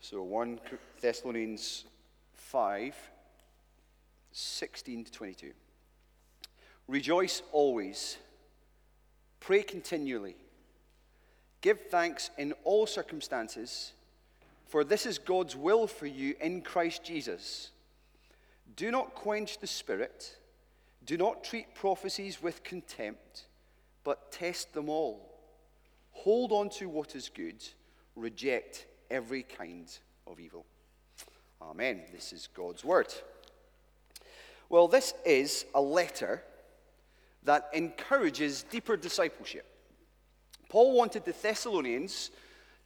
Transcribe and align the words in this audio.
So 0.00 0.22
1 0.22 0.60
Thessalonians 1.00 1.84
5 2.34 2.94
16 4.30 5.04
to 5.04 5.12
22. 5.12 5.52
Rejoice 6.86 7.42
always, 7.50 8.16
pray 9.40 9.62
continually, 9.62 10.36
give 11.60 11.80
thanks 11.90 12.30
in 12.38 12.52
all 12.64 12.86
circumstances, 12.86 13.92
for 14.66 14.84
this 14.84 15.06
is 15.06 15.18
God's 15.18 15.56
will 15.56 15.86
for 15.86 16.06
you 16.06 16.34
in 16.40 16.62
Christ 16.62 17.04
Jesus. 17.04 17.70
Do 18.76 18.90
not 18.90 19.14
quench 19.14 19.58
the 19.58 19.66
spirit, 19.66 20.36
do 21.04 21.16
not 21.16 21.42
treat 21.42 21.74
prophecies 21.74 22.40
with 22.40 22.62
contempt, 22.62 23.46
but 24.04 24.30
test 24.30 24.72
them 24.72 24.88
all. 24.88 25.40
Hold 26.12 26.52
on 26.52 26.68
to 26.70 26.88
what 26.88 27.16
is 27.16 27.28
good, 27.28 27.62
reject 28.14 28.86
every 29.10 29.42
kind 29.42 29.88
of 30.26 30.40
evil. 30.40 30.64
Amen. 31.60 32.02
This 32.12 32.32
is 32.32 32.48
God's 32.54 32.84
word. 32.84 33.12
Well, 34.68 34.88
this 34.88 35.14
is 35.24 35.64
a 35.74 35.80
letter 35.80 36.42
that 37.44 37.70
encourages 37.72 38.62
deeper 38.64 38.96
discipleship. 38.96 39.66
Paul 40.68 40.92
wanted 40.92 41.24
the 41.24 41.32
Thessalonians 41.32 42.30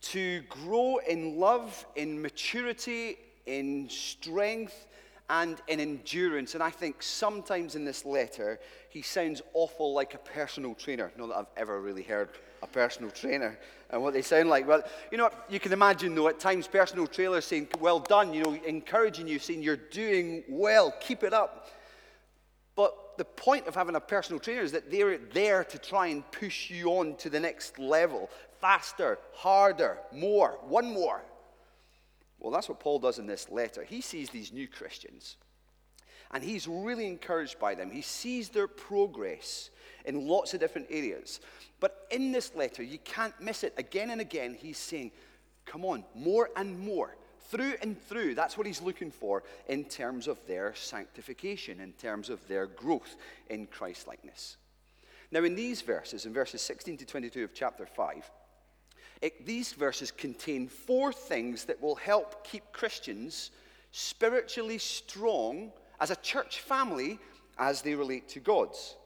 to 0.02 0.42
grow 0.42 0.98
in 0.98 1.38
love, 1.38 1.84
in 1.96 2.20
maturity, 2.20 3.16
in 3.46 3.88
strength, 3.88 4.86
and 5.28 5.60
in 5.68 5.80
endurance. 5.80 6.54
And 6.54 6.62
I 6.62 6.70
think 6.70 7.02
sometimes 7.02 7.74
in 7.74 7.84
this 7.84 8.04
letter, 8.04 8.60
he 8.90 9.02
sounds 9.02 9.42
awful 9.54 9.94
like 9.94 10.14
a 10.14 10.18
personal 10.18 10.74
trainer. 10.74 11.10
Not 11.16 11.28
that 11.28 11.36
I've 11.36 11.46
ever 11.56 11.80
really 11.80 12.02
heard 12.02 12.30
a 12.62 12.66
personal 12.66 13.10
trainer 13.10 13.58
and 13.90 14.02
what 14.02 14.14
they 14.14 14.22
sound 14.22 14.48
like. 14.48 14.66
Well, 14.66 14.82
you 15.10 15.18
know, 15.18 15.30
you 15.48 15.60
can 15.60 15.72
imagine 15.72 16.14
though, 16.14 16.28
at 16.28 16.40
times 16.40 16.66
personal 16.68 17.06
trainers 17.06 17.44
saying, 17.44 17.68
Well 17.80 18.00
done, 18.00 18.32
you 18.32 18.42
know, 18.42 18.54
encouraging 18.66 19.28
you, 19.28 19.38
saying, 19.38 19.62
You're 19.62 19.76
doing 19.76 20.44
well, 20.48 20.94
keep 21.00 21.22
it 21.22 21.32
up. 21.32 21.68
But 22.74 23.18
the 23.18 23.24
point 23.24 23.66
of 23.66 23.74
having 23.74 23.96
a 23.96 24.00
personal 24.00 24.40
trainer 24.40 24.62
is 24.62 24.72
that 24.72 24.90
they're 24.90 25.18
there 25.18 25.64
to 25.64 25.78
try 25.78 26.06
and 26.06 26.28
push 26.32 26.70
you 26.70 26.88
on 26.90 27.16
to 27.16 27.28
the 27.28 27.40
next 27.40 27.78
level 27.78 28.30
faster, 28.60 29.18
harder, 29.34 29.98
more, 30.12 30.58
one 30.68 30.92
more. 30.92 31.20
Well, 32.38 32.52
that's 32.52 32.68
what 32.68 32.78
Paul 32.78 33.00
does 33.00 33.18
in 33.18 33.26
this 33.26 33.50
letter. 33.50 33.82
He 33.82 34.00
sees 34.00 34.30
these 34.30 34.52
new 34.52 34.68
Christians 34.68 35.36
and 36.32 36.42
he's 36.42 36.66
really 36.66 37.06
encouraged 37.06 37.58
by 37.58 37.74
them. 37.74 37.90
He 37.90 38.02
sees 38.02 38.48
their 38.48 38.68
progress 38.68 39.70
in 40.04 40.26
lots 40.26 40.54
of 40.54 40.60
different 40.60 40.88
areas. 40.90 41.40
But 41.80 42.06
in 42.10 42.32
this 42.32 42.54
letter, 42.54 42.82
you 42.82 42.98
can't 42.98 43.38
miss 43.40 43.64
it. 43.64 43.74
Again 43.76 44.10
and 44.10 44.20
again, 44.20 44.56
he's 44.58 44.78
saying, 44.78 45.12
Come 45.64 45.84
on, 45.84 46.04
more 46.14 46.50
and 46.56 46.78
more 46.78 47.16
through 47.50 47.74
and 47.82 48.00
through. 48.08 48.34
That's 48.34 48.56
what 48.56 48.66
he's 48.66 48.82
looking 48.82 49.10
for 49.10 49.42
in 49.68 49.84
terms 49.84 50.26
of 50.26 50.44
their 50.46 50.74
sanctification, 50.74 51.80
in 51.80 51.92
terms 51.92 52.30
of 52.30 52.46
their 52.48 52.66
growth 52.66 53.16
in 53.48 53.66
Christ 53.66 54.08
likeness. 54.08 54.56
Now, 55.30 55.44
in 55.44 55.54
these 55.54 55.82
verses, 55.82 56.26
in 56.26 56.32
verses 56.32 56.62
16 56.62 56.98
to 56.98 57.06
22 57.06 57.44
of 57.44 57.54
chapter 57.54 57.86
5, 57.86 58.30
it, 59.22 59.46
these 59.46 59.72
verses 59.72 60.10
contain 60.10 60.66
four 60.66 61.12
things 61.12 61.64
that 61.66 61.80
will 61.80 61.94
help 61.94 62.44
keep 62.44 62.64
Christians 62.72 63.50
spiritually 63.92 64.78
strong 64.78 65.72
as 66.00 66.10
a 66.10 66.16
church 66.16 66.60
family 66.60 67.18
as 67.58 67.82
they 67.82 67.94
relate 67.94 68.28
to 68.30 68.40
God's. 68.40 68.96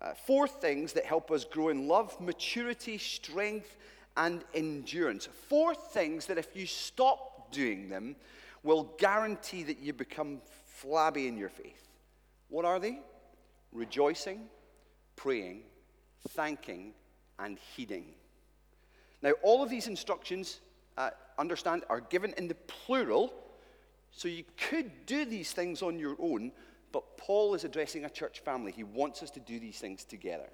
Uh, 0.00 0.14
four 0.14 0.48
things 0.48 0.94
that 0.94 1.04
help 1.04 1.30
us 1.30 1.44
grow 1.44 1.68
in 1.68 1.86
love, 1.86 2.18
maturity, 2.20 2.96
strength, 2.96 3.76
and 4.16 4.42
endurance. 4.54 5.28
Four 5.48 5.74
things 5.74 6.26
that 6.26 6.38
if 6.38 6.56
you 6.56 6.66
stop 6.66 7.52
doing 7.52 7.88
them 7.88 8.16
will 8.62 8.94
guarantee 8.98 9.62
that 9.64 9.78
you 9.78 9.92
become 9.92 10.40
flabby 10.66 11.26
in 11.26 11.36
your 11.36 11.48
faith. 11.48 11.88
What 12.48 12.64
are 12.64 12.78
they? 12.78 13.00
Rejoicing, 13.72 14.48
praying, 15.16 15.62
thanking, 16.30 16.92
and 17.38 17.58
heeding. 17.76 18.06
Now, 19.22 19.32
all 19.42 19.62
of 19.62 19.70
these 19.70 19.86
instructions, 19.86 20.60
uh, 20.96 21.10
understand, 21.38 21.84
are 21.90 22.00
given 22.00 22.32
in 22.36 22.48
the 22.48 22.54
plural, 22.54 23.32
so 24.12 24.28
you 24.28 24.44
could 24.56 25.06
do 25.06 25.24
these 25.24 25.52
things 25.52 25.82
on 25.82 25.98
your 25.98 26.16
own, 26.18 26.52
but 26.92 27.16
Paul 27.16 27.54
is 27.54 27.64
addressing 27.64 28.04
a 28.04 28.10
church 28.10 28.40
family. 28.40 28.72
He 28.72 28.84
wants 28.84 29.22
us 29.22 29.30
to 29.32 29.40
do 29.40 29.60
these 29.60 29.78
things 29.78 30.04
together. 30.04 30.48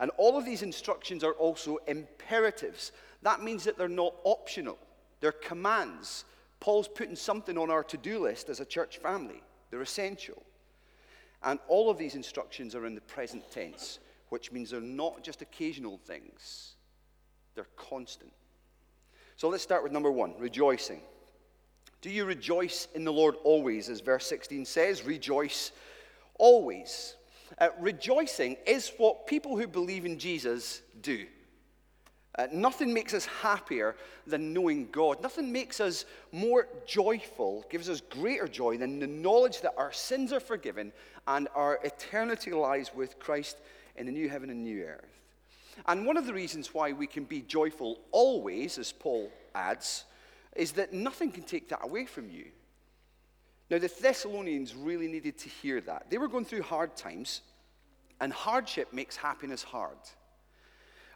And 0.00 0.10
all 0.16 0.38
of 0.38 0.44
these 0.44 0.62
instructions 0.62 1.24
are 1.24 1.32
also 1.32 1.78
imperatives. 1.86 2.92
That 3.22 3.42
means 3.42 3.64
that 3.64 3.76
they're 3.76 3.88
not 3.88 4.14
optional. 4.24 4.78
They're 5.20 5.32
commands. 5.32 6.24
Paul's 6.60 6.88
putting 6.88 7.16
something 7.16 7.58
on 7.58 7.70
our 7.70 7.82
to 7.84 7.96
do 7.96 8.20
list 8.20 8.48
as 8.48 8.60
a 8.60 8.64
church 8.64 8.98
family, 8.98 9.42
they're 9.70 9.82
essential. 9.82 10.42
And 11.42 11.60
all 11.68 11.88
of 11.88 11.98
these 11.98 12.16
instructions 12.16 12.74
are 12.74 12.86
in 12.86 12.96
the 12.96 13.00
present 13.00 13.48
tense, 13.50 14.00
which 14.30 14.50
means 14.50 14.70
they're 14.70 14.80
not 14.80 15.22
just 15.22 15.40
occasional 15.40 15.98
things, 15.98 16.74
they're 17.54 17.68
constant. 17.76 18.32
So 19.36 19.48
let's 19.48 19.62
start 19.62 19.84
with 19.84 19.92
number 19.92 20.10
one 20.10 20.34
rejoicing. 20.38 21.00
Do 22.00 22.10
you 22.10 22.24
rejoice 22.24 22.86
in 22.94 23.04
the 23.04 23.12
Lord 23.12 23.36
always, 23.42 23.88
as 23.88 24.00
verse 24.00 24.26
16 24.26 24.64
says? 24.64 25.04
Rejoice 25.04 25.72
always. 26.38 27.16
Uh, 27.58 27.68
rejoicing 27.80 28.56
is 28.66 28.92
what 28.98 29.26
people 29.26 29.58
who 29.58 29.66
believe 29.66 30.06
in 30.06 30.18
Jesus 30.18 30.82
do. 31.02 31.26
Uh, 32.38 32.46
nothing 32.52 32.94
makes 32.94 33.14
us 33.14 33.26
happier 33.26 33.96
than 34.24 34.52
knowing 34.52 34.88
God. 34.92 35.20
Nothing 35.20 35.50
makes 35.50 35.80
us 35.80 36.04
more 36.30 36.68
joyful, 36.86 37.64
gives 37.68 37.88
us 37.88 38.00
greater 38.00 38.46
joy 38.46 38.78
than 38.78 39.00
the 39.00 39.08
knowledge 39.08 39.60
that 39.62 39.74
our 39.76 39.92
sins 39.92 40.32
are 40.32 40.38
forgiven 40.38 40.92
and 41.26 41.48
our 41.56 41.80
eternity 41.82 42.52
lies 42.52 42.92
with 42.94 43.18
Christ 43.18 43.58
in 43.96 44.06
the 44.06 44.12
new 44.12 44.28
heaven 44.28 44.50
and 44.50 44.62
new 44.62 44.84
earth. 44.84 45.20
And 45.86 46.06
one 46.06 46.16
of 46.16 46.26
the 46.26 46.34
reasons 46.34 46.72
why 46.72 46.92
we 46.92 47.08
can 47.08 47.24
be 47.24 47.42
joyful 47.42 47.98
always, 48.12 48.78
as 48.78 48.92
Paul 48.92 49.32
adds, 49.54 50.04
is 50.56 50.72
that 50.72 50.92
nothing 50.92 51.30
can 51.30 51.44
take 51.44 51.68
that 51.68 51.80
away 51.82 52.06
from 52.06 52.30
you. 52.30 52.46
Now, 53.70 53.78
the 53.78 53.88
Thessalonians 53.88 54.74
really 54.74 55.08
needed 55.08 55.38
to 55.38 55.48
hear 55.48 55.80
that. 55.82 56.10
They 56.10 56.18
were 56.18 56.28
going 56.28 56.46
through 56.46 56.62
hard 56.62 56.96
times, 56.96 57.42
and 58.20 58.32
hardship 58.32 58.92
makes 58.92 59.16
happiness 59.16 59.62
hard. 59.62 59.98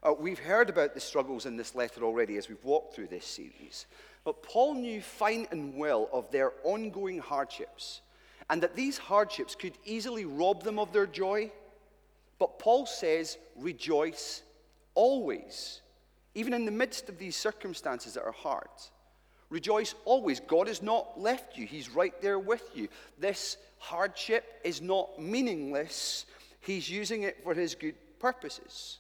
Uh, 0.03 0.13
we've 0.19 0.39
heard 0.39 0.69
about 0.69 0.95
the 0.95 1.01
struggles 1.01 1.47
in 1.47 1.57
this 1.57 1.75
letter 1.75 2.03
already 2.03 2.37
as 2.37 2.49
we've 2.49 2.65
walked 2.65 2.95
through 2.95 3.07
this 3.07 3.25
series. 3.25 3.87
But 4.25 4.43
Paul 4.43 4.75
knew 4.75 5.01
fine 5.01 5.47
and 5.51 5.77
well 5.77 6.09
of 6.13 6.31
their 6.31 6.53
ongoing 6.65 7.19
hardships 7.19 8.03
and 8.51 8.63
that 8.63 8.77
these 8.77 8.99
hardships 8.99 9.55
could 9.55 9.79
easily 9.85 10.25
rob 10.25 10.63
them 10.63 10.79
of 10.79 10.93
their 10.93 11.07
joy. 11.07 11.51
But 12.39 12.59
Paul 12.59 12.87
says, 12.87 13.39
rejoice 13.57 14.43
always, 14.95 15.81
even 16.35 16.53
in 16.53 16.65
the 16.65 16.73
midst 16.73 17.09
of 17.09 17.19
these 17.19 17.37
circumstances 17.37 18.15
that 18.15 18.25
are 18.25 18.33
hard. 18.33 18.69
Rejoice 19.53 19.95
always. 20.07 20.41
God 20.41 20.67
has 20.67 20.81
not 20.81 21.21
left 21.21 21.59
you, 21.59 21.67
He's 21.67 21.91
right 21.91 22.19
there 22.23 22.39
with 22.39 22.71
you. 22.75 22.89
This 23.19 23.59
hardship 23.79 24.45
is 24.65 24.81
not 24.81 25.21
meaningless, 25.21 26.25
He's 26.61 26.89
using 26.89 27.25
it 27.25 27.45
for 27.45 27.53
His 27.53 27.75
good 27.75 27.95
purposes. 28.19 28.99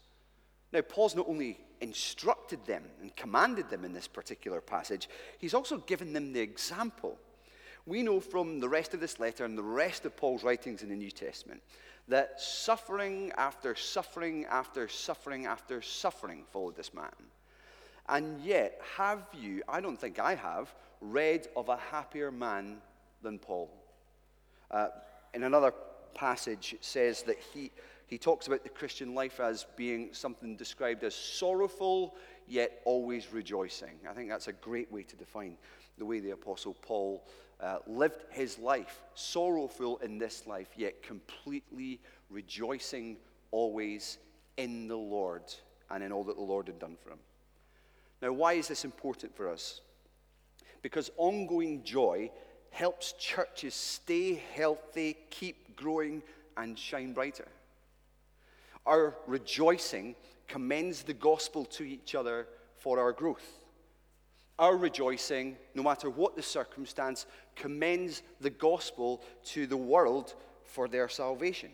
Now, 0.70 0.82
Paul's 0.82 1.16
not 1.16 1.26
only 1.26 1.58
instructed 1.80 2.64
them 2.66 2.84
and 3.00 3.16
commanded 3.16 3.70
them 3.70 3.82
in 3.86 3.94
this 3.94 4.06
particular 4.06 4.60
passage, 4.60 5.08
he's 5.38 5.54
also 5.54 5.78
given 5.78 6.12
them 6.12 6.32
the 6.32 6.40
example. 6.40 7.18
We 7.86 8.02
know 8.02 8.20
from 8.20 8.60
the 8.60 8.68
rest 8.68 8.92
of 8.94 9.00
this 9.00 9.18
letter 9.18 9.44
and 9.46 9.56
the 9.56 9.62
rest 9.62 10.04
of 10.04 10.16
Paul's 10.16 10.44
writings 10.44 10.82
in 10.82 10.90
the 10.90 10.96
New 10.96 11.10
Testament 11.10 11.62
that 12.08 12.40
suffering 12.40 13.32
after 13.36 13.74
suffering 13.74 14.44
after 14.46 14.86
suffering 14.86 15.46
after 15.46 15.80
suffering 15.82 16.44
followed 16.52 16.76
this 16.76 16.92
man. 16.94 17.10
And 18.08 18.40
yet, 18.40 18.80
have 18.96 19.22
you, 19.32 19.62
I 19.68 19.80
don't 19.80 19.98
think 19.98 20.18
I 20.18 20.34
have, 20.34 20.74
read 21.00 21.48
of 21.56 21.68
a 21.68 21.76
happier 21.76 22.30
man 22.30 22.78
than 23.22 23.38
Paul? 23.38 23.70
Uh, 24.70 24.88
in 25.34 25.44
another 25.44 25.72
passage, 26.14 26.74
it 26.74 26.84
says 26.84 27.22
that 27.22 27.38
he, 27.54 27.70
he 28.06 28.18
talks 28.18 28.46
about 28.46 28.62
the 28.64 28.68
Christian 28.68 29.14
life 29.14 29.40
as 29.40 29.66
being 29.76 30.10
something 30.12 30.56
described 30.56 31.04
as 31.04 31.14
sorrowful, 31.14 32.14
yet 32.46 32.80
always 32.84 33.32
rejoicing. 33.32 34.00
I 34.08 34.12
think 34.12 34.28
that's 34.28 34.48
a 34.48 34.52
great 34.52 34.90
way 34.90 35.02
to 35.04 35.16
define 35.16 35.56
the 35.98 36.04
way 36.04 36.20
the 36.20 36.30
Apostle 36.30 36.74
Paul 36.82 37.24
uh, 37.60 37.78
lived 37.86 38.24
his 38.30 38.58
life. 38.58 39.02
Sorrowful 39.14 39.98
in 39.98 40.18
this 40.18 40.46
life, 40.46 40.68
yet 40.76 41.02
completely 41.02 42.00
rejoicing 42.30 43.16
always 43.50 44.18
in 44.56 44.88
the 44.88 44.96
Lord 44.96 45.42
and 45.90 46.02
in 46.02 46.12
all 46.12 46.24
that 46.24 46.36
the 46.36 46.42
Lord 46.42 46.66
had 46.66 46.78
done 46.78 46.96
for 47.02 47.10
him. 47.10 47.18
Now, 48.22 48.32
why 48.32 48.52
is 48.52 48.68
this 48.68 48.84
important 48.84 49.36
for 49.36 49.48
us? 49.48 49.80
Because 50.80 51.10
ongoing 51.16 51.82
joy 51.82 52.30
helps 52.70 53.12
churches 53.14 53.74
stay 53.74 54.42
healthy, 54.54 55.16
keep 55.28 55.76
growing, 55.76 56.22
and 56.56 56.78
shine 56.78 57.12
brighter. 57.12 57.48
Our 58.86 59.16
rejoicing 59.26 60.14
commends 60.46 61.02
the 61.02 61.14
gospel 61.14 61.64
to 61.66 61.84
each 61.84 62.14
other 62.14 62.46
for 62.76 63.00
our 63.00 63.12
growth. 63.12 63.46
Our 64.58 64.76
rejoicing, 64.76 65.56
no 65.74 65.82
matter 65.82 66.08
what 66.08 66.36
the 66.36 66.42
circumstance, 66.42 67.26
commends 67.56 68.22
the 68.40 68.50
gospel 68.50 69.22
to 69.46 69.66
the 69.66 69.76
world 69.76 70.34
for 70.64 70.88
their 70.88 71.08
salvation. 71.08 71.70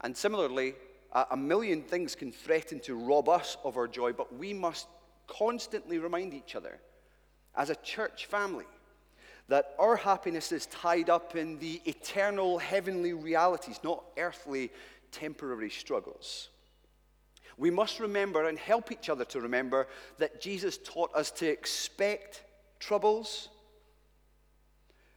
And 0.00 0.16
similarly, 0.16 0.74
a 1.12 1.36
million 1.36 1.82
things 1.82 2.14
can 2.14 2.32
threaten 2.32 2.80
to 2.80 2.94
rob 2.94 3.28
us 3.28 3.56
of 3.64 3.76
our 3.76 3.88
joy, 3.88 4.12
but 4.12 4.34
we 4.34 4.52
must 4.52 4.86
constantly 5.28 5.98
remind 5.98 6.34
each 6.34 6.56
other 6.56 6.80
as 7.54 7.70
a 7.70 7.76
church 7.76 8.26
family 8.26 8.64
that 9.48 9.74
our 9.78 9.96
happiness 9.96 10.52
is 10.52 10.66
tied 10.66 11.08
up 11.08 11.34
in 11.34 11.58
the 11.58 11.80
eternal 11.86 12.58
heavenly 12.58 13.12
realities, 13.12 13.80
not 13.82 14.04
earthly 14.18 14.70
temporary 15.10 15.70
struggles. 15.70 16.48
We 17.56 17.70
must 17.70 17.98
remember 17.98 18.46
and 18.46 18.58
help 18.58 18.92
each 18.92 19.08
other 19.08 19.24
to 19.26 19.40
remember 19.40 19.88
that 20.18 20.40
Jesus 20.40 20.78
taught 20.84 21.14
us 21.14 21.30
to 21.32 21.48
expect 21.48 22.44
troubles. 22.78 23.48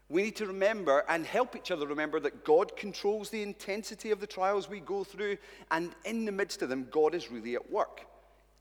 We 0.09 0.23
need 0.23 0.37
to 0.37 0.47
remember 0.47 1.03
and 1.07 1.25
help 1.25 1.55
each 1.55 1.69
other 1.69 1.85
remember 1.85 2.19
that 2.21 2.43
God 2.43 2.75
controls 2.75 3.29
the 3.29 3.43
intensity 3.43 4.11
of 4.11 4.19
the 4.19 4.27
trials 4.27 4.69
we 4.69 4.79
go 4.79 5.03
through, 5.03 5.37
and 5.69 5.91
in 6.05 6.25
the 6.25 6.31
midst 6.31 6.61
of 6.61 6.69
them, 6.69 6.87
God 6.89 7.13
is 7.13 7.29
really 7.31 7.55
at 7.55 7.71
work 7.71 8.05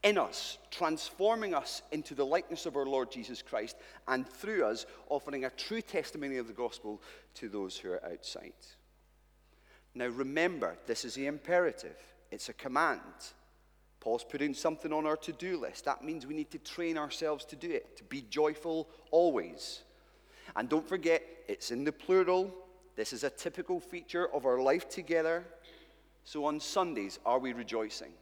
in 0.02 0.16
us, 0.16 0.58
transforming 0.70 1.54
us 1.54 1.82
into 1.92 2.14
the 2.14 2.24
likeness 2.24 2.66
of 2.66 2.76
our 2.76 2.86
Lord 2.86 3.10
Jesus 3.10 3.42
Christ, 3.42 3.76
and 4.08 4.26
through 4.26 4.64
us, 4.64 4.86
offering 5.08 5.44
a 5.44 5.50
true 5.50 5.82
testimony 5.82 6.38
of 6.38 6.46
the 6.46 6.52
gospel 6.52 7.02
to 7.34 7.48
those 7.48 7.76
who 7.76 7.92
are 7.92 8.04
outside. 8.04 8.52
Now, 9.94 10.06
remember, 10.06 10.76
this 10.86 11.04
is 11.04 11.14
the 11.14 11.26
imperative, 11.26 11.96
it's 12.30 12.48
a 12.48 12.54
command. 12.54 13.00
Paul's 13.98 14.24
putting 14.24 14.54
something 14.54 14.94
on 14.94 15.04
our 15.04 15.18
to 15.18 15.32
do 15.32 15.58
list. 15.58 15.84
That 15.84 16.02
means 16.02 16.26
we 16.26 16.34
need 16.34 16.50
to 16.52 16.58
train 16.58 16.96
ourselves 16.96 17.44
to 17.46 17.56
do 17.56 17.70
it, 17.70 17.98
to 17.98 18.04
be 18.04 18.22
joyful 18.22 18.88
always. 19.10 19.82
And 20.56 20.70
don't 20.70 20.88
forget, 20.88 21.22
it's 21.48 21.70
in 21.70 21.84
the 21.84 21.92
plural. 21.92 22.50
This 22.96 23.12
is 23.12 23.24
a 23.24 23.30
typical 23.30 23.78
feature 23.78 24.32
of 24.32 24.46
our 24.46 24.58
life 24.58 24.88
together. 24.88 25.44
So 26.24 26.46
on 26.46 26.60
Sundays, 26.60 27.18
are 27.26 27.38
we 27.38 27.52
rejoicing? 27.52 28.12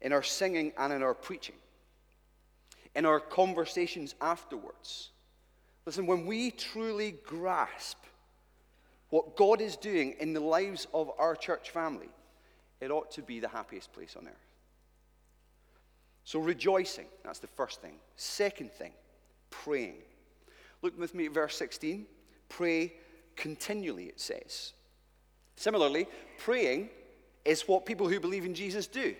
In 0.00 0.12
our 0.12 0.22
singing 0.22 0.72
and 0.78 0.92
in 0.92 1.02
our 1.02 1.14
preaching, 1.14 1.54
in 2.94 3.06
our 3.06 3.20
conversations 3.20 4.14
afterwards. 4.20 5.10
Listen, 5.84 6.06
when 6.06 6.26
we 6.26 6.50
truly 6.50 7.12
grasp 7.24 7.98
what 9.10 9.36
God 9.36 9.60
is 9.60 9.76
doing 9.76 10.16
in 10.18 10.32
the 10.32 10.40
lives 10.40 10.86
of 10.92 11.10
our 11.18 11.36
church 11.36 11.70
family, 11.70 12.08
it 12.80 12.90
ought 12.90 13.10
to 13.12 13.22
be 13.22 13.40
the 13.40 13.48
happiest 13.48 13.92
place 13.92 14.16
on 14.16 14.26
earth. 14.26 14.34
So, 16.24 16.40
rejoicing, 16.40 17.06
that's 17.24 17.38
the 17.38 17.46
first 17.46 17.80
thing. 17.80 17.94
Second 18.16 18.72
thing, 18.72 18.92
praying. 19.50 20.02
Look 20.82 20.98
with 20.98 21.14
me 21.14 21.26
at 21.26 21.32
verse 21.32 21.56
16. 21.56 22.04
Pray 22.48 22.94
continually, 23.36 24.06
it 24.06 24.20
says. 24.20 24.72
Similarly, 25.54 26.06
praying 26.38 26.90
is 27.44 27.68
what 27.68 27.86
people 27.86 28.08
who 28.08 28.18
believe 28.18 28.44
in 28.44 28.54
Jesus 28.54 28.86
do. 28.86 29.14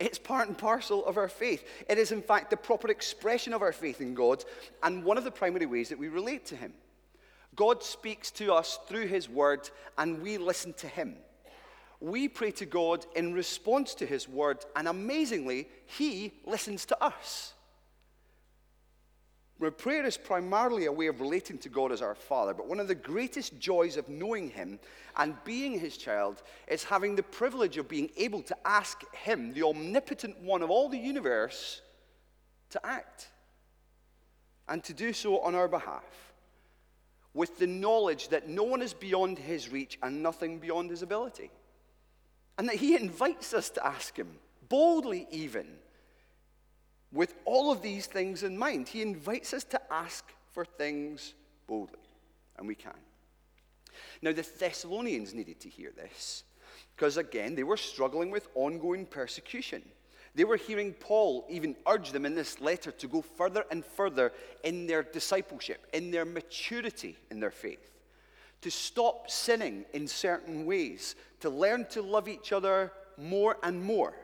It's 0.00 0.18
part 0.18 0.48
and 0.48 0.56
parcel 0.56 1.04
of 1.04 1.18
our 1.18 1.28
faith. 1.28 1.62
It 1.88 1.98
is, 1.98 2.10
in 2.10 2.22
fact, 2.22 2.48
the 2.48 2.56
proper 2.56 2.88
expression 2.88 3.52
of 3.52 3.60
our 3.60 3.72
faith 3.72 4.00
in 4.00 4.14
God 4.14 4.42
and 4.82 5.04
one 5.04 5.18
of 5.18 5.24
the 5.24 5.30
primary 5.30 5.66
ways 5.66 5.90
that 5.90 5.98
we 5.98 6.08
relate 6.08 6.46
to 6.46 6.56
Him. 6.56 6.72
God 7.54 7.82
speaks 7.82 8.30
to 8.32 8.54
us 8.54 8.78
through 8.88 9.08
His 9.08 9.28
Word, 9.28 9.68
and 9.98 10.22
we 10.22 10.38
listen 10.38 10.72
to 10.74 10.88
Him. 10.88 11.16
We 12.00 12.28
pray 12.28 12.50
to 12.52 12.64
God 12.64 13.04
in 13.14 13.34
response 13.34 13.94
to 13.96 14.06
His 14.06 14.26
Word, 14.26 14.64
and 14.74 14.88
amazingly, 14.88 15.68
He 15.84 16.32
listens 16.46 16.86
to 16.86 17.04
us. 17.04 17.52
Where 19.60 19.70
prayer 19.70 20.06
is 20.06 20.16
primarily 20.16 20.86
a 20.86 20.92
way 20.92 21.08
of 21.08 21.20
relating 21.20 21.58
to 21.58 21.68
God 21.68 21.92
as 21.92 22.00
our 22.00 22.14
Father, 22.14 22.54
but 22.54 22.66
one 22.66 22.80
of 22.80 22.88
the 22.88 22.94
greatest 22.94 23.58
joys 23.58 23.98
of 23.98 24.08
knowing 24.08 24.48
Him 24.48 24.78
and 25.18 25.36
being 25.44 25.78
His 25.78 25.98
child 25.98 26.42
is 26.66 26.82
having 26.82 27.14
the 27.14 27.22
privilege 27.22 27.76
of 27.76 27.86
being 27.86 28.10
able 28.16 28.40
to 28.44 28.56
ask 28.64 29.04
Him, 29.14 29.52
the 29.52 29.64
omnipotent 29.64 30.40
one 30.40 30.62
of 30.62 30.70
all 30.70 30.88
the 30.88 30.96
universe, 30.96 31.82
to 32.70 32.86
act 32.86 33.28
and 34.66 34.82
to 34.82 34.94
do 34.94 35.12
so 35.12 35.38
on 35.40 35.54
our 35.54 35.68
behalf 35.68 36.32
with 37.34 37.58
the 37.58 37.66
knowledge 37.66 38.28
that 38.28 38.48
no 38.48 38.62
one 38.62 38.80
is 38.80 38.94
beyond 38.94 39.38
His 39.38 39.68
reach 39.68 39.98
and 40.02 40.22
nothing 40.22 40.58
beyond 40.58 40.88
His 40.88 41.02
ability. 41.02 41.50
And 42.56 42.66
that 42.66 42.76
He 42.76 42.96
invites 42.96 43.52
us 43.52 43.68
to 43.68 43.86
ask 43.86 44.16
Him, 44.16 44.38
boldly 44.70 45.28
even 45.30 45.66
with 47.12 47.34
all 47.44 47.72
of 47.72 47.82
these 47.82 48.06
things 48.06 48.42
in 48.42 48.56
mind. 48.56 48.88
He 48.88 49.02
invites 49.02 49.52
us 49.52 49.64
to 49.64 49.80
ask 49.92 50.24
for 50.52 50.64
things 50.64 51.34
boldly, 51.66 51.98
and 52.56 52.66
we 52.66 52.74
can. 52.74 52.92
Now, 54.22 54.32
the 54.32 54.46
Thessalonians 54.58 55.34
needed 55.34 55.60
to 55.60 55.68
hear 55.68 55.92
this 55.94 56.44
because, 56.94 57.16
again, 57.16 57.54
they 57.54 57.62
were 57.64 57.76
struggling 57.76 58.30
with 58.30 58.48
ongoing 58.54 59.06
persecution. 59.06 59.82
They 60.34 60.44
were 60.44 60.56
hearing 60.56 60.92
Paul 60.92 61.46
even 61.50 61.74
urge 61.88 62.12
them 62.12 62.24
in 62.24 62.34
this 62.34 62.60
letter 62.60 62.92
to 62.92 63.08
go 63.08 63.20
further 63.20 63.64
and 63.70 63.84
further 63.84 64.32
in 64.62 64.86
their 64.86 65.02
discipleship, 65.02 65.86
in 65.92 66.10
their 66.10 66.24
maturity 66.24 67.16
in 67.30 67.40
their 67.40 67.50
faith, 67.50 67.90
to 68.60 68.70
stop 68.70 69.28
sinning 69.28 69.84
in 69.92 70.06
certain 70.06 70.66
ways, 70.66 71.16
to 71.40 71.50
learn 71.50 71.86
to 71.86 72.02
love 72.02 72.28
each 72.28 72.52
other 72.52 72.92
more 73.16 73.56
and 73.62 73.82
more. 73.82 74.14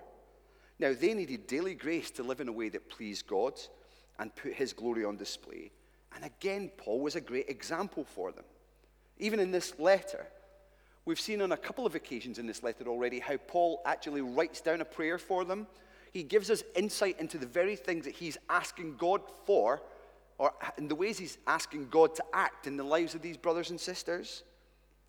Now, 0.79 0.93
they 0.93 1.15
needed 1.15 1.47
daily 1.47 1.75
grace 1.75 2.11
to 2.13 2.23
live 2.23 2.41
in 2.41 2.49
a 2.49 2.53
way 2.53 2.69
that 2.69 2.91
pleased 2.91 3.27
God 3.27 3.55
and 4.19 4.35
put 4.35 4.55
his 4.55 4.73
glory 4.73 5.05
on 5.05 5.17
display. 5.17 5.71
And 6.15 6.25
again, 6.25 6.71
Paul 6.77 7.01
was 7.01 7.17
a 7.17 7.21
great 7.21 7.49
example 7.49 8.05
for 8.05 8.33
them. 8.33 8.45
Even 9.19 9.41
in 9.41 9.51
this 9.51 9.79
letter, 9.79 10.27
we've 11.05 11.21
seen 11.21 11.41
on 11.41 11.53
a 11.53 11.57
couple 11.57 11.87
of 11.87 11.95
occasions 11.95 12.39
in 12.39 12.47
this 12.47 12.63
letter 12.63 12.87
already 12.89 13.19
how 13.19 13.37
Paul 13.37 13.83
actually 13.87 14.21
writes 14.21 14.61
down 14.61 14.81
a 14.81 14.85
prayer 14.85 15.19
for 15.19 15.45
them. 15.45 15.67
He 16.13 16.23
gives 16.23 16.51
us 16.51 16.63
insight 16.75 17.21
into 17.21 17.39
the 17.39 17.47
very 17.47 17.77
things 17.77 18.05
that 18.05 18.15
he's 18.15 18.39
asking 18.49 18.97
God 18.97 19.23
for, 19.45 19.83
or 20.39 20.53
in 20.77 20.89
the 20.89 20.95
ways 20.95 21.19
he's 21.19 21.39
asking 21.47 21.89
God 21.89 22.15
to 22.17 22.25
act 22.33 22.67
in 22.67 22.77
the 22.77 22.85
lives 22.85 23.15
of 23.15 23.23
these 23.23 23.37
brothers 23.37 23.71
and 23.71 23.81
sisters. 23.81 24.43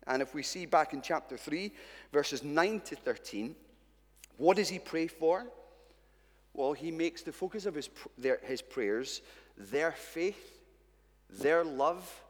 And 0.06 0.22
if 0.22 0.34
we 0.34 0.42
see 0.42 0.64
back 0.64 0.94
in 0.94 1.02
chapter 1.02 1.36
3, 1.36 1.72
verses 2.12 2.42
9 2.42 2.80
to 2.80 2.96
13, 2.96 3.54
what 4.38 4.56
does 4.56 4.68
he 4.68 4.78
pray 4.78 5.08
for? 5.08 5.44
Well, 6.54 6.72
he 6.72 6.90
makes 6.90 7.22
the 7.22 7.32
focus 7.32 7.66
of 7.66 7.74
his, 7.74 7.90
their, 8.16 8.40
his 8.42 8.62
prayers 8.62 9.20
their 9.56 9.90
faith, 9.92 10.62
their 11.28 11.64
love, 11.64 12.22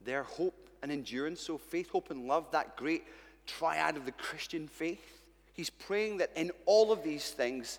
their 0.00 0.22
hope 0.22 0.70
and 0.82 0.92
endurance. 0.92 1.40
So, 1.40 1.58
faith, 1.58 1.90
hope, 1.90 2.10
and 2.10 2.26
love, 2.26 2.50
that 2.52 2.76
great 2.76 3.04
triad 3.46 3.96
of 3.96 4.06
the 4.06 4.12
Christian 4.12 4.68
faith. 4.68 5.22
He's 5.52 5.70
praying 5.70 6.18
that 6.18 6.30
in 6.36 6.52
all 6.64 6.92
of 6.92 7.02
these 7.02 7.30
things, 7.30 7.78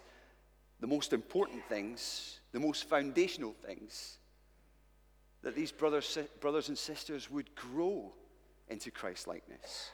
the 0.80 0.88
most 0.88 1.14
important 1.14 1.64
things, 1.70 2.40
the 2.52 2.60
most 2.60 2.90
foundational 2.90 3.56
things, 3.66 4.18
that 5.42 5.56
these 5.56 5.72
brothers, 5.72 6.18
brothers 6.40 6.68
and 6.68 6.78
sisters 6.78 7.32
would 7.32 7.54
grow 7.56 8.12
into 8.70 8.92
Christ 8.92 9.28
likeness. 9.28 9.92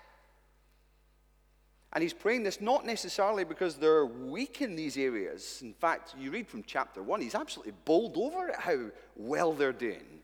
And 1.93 2.03
he's 2.03 2.13
praying 2.13 2.43
this 2.43 2.62
not 2.62 2.86
necessarily 2.86 3.43
because 3.43 3.75
they're 3.75 4.05
weak 4.05 4.62
in 4.62 4.75
these 4.75 4.96
areas. 4.96 5.60
In 5.63 5.74
fact, 5.74 6.13
you 6.19 6.29
read 6.29 6.48
from 6.48 6.63
chapter 6.63 7.01
1, 7.01 7.22
he's 7.22 7.36
absolutely 7.36 7.74
bowled 7.86 8.15
over 8.15 8.50
at 8.50 8.60
how 8.60 8.91
well 9.15 9.53
they're 9.53 9.74
doing. 9.74 10.22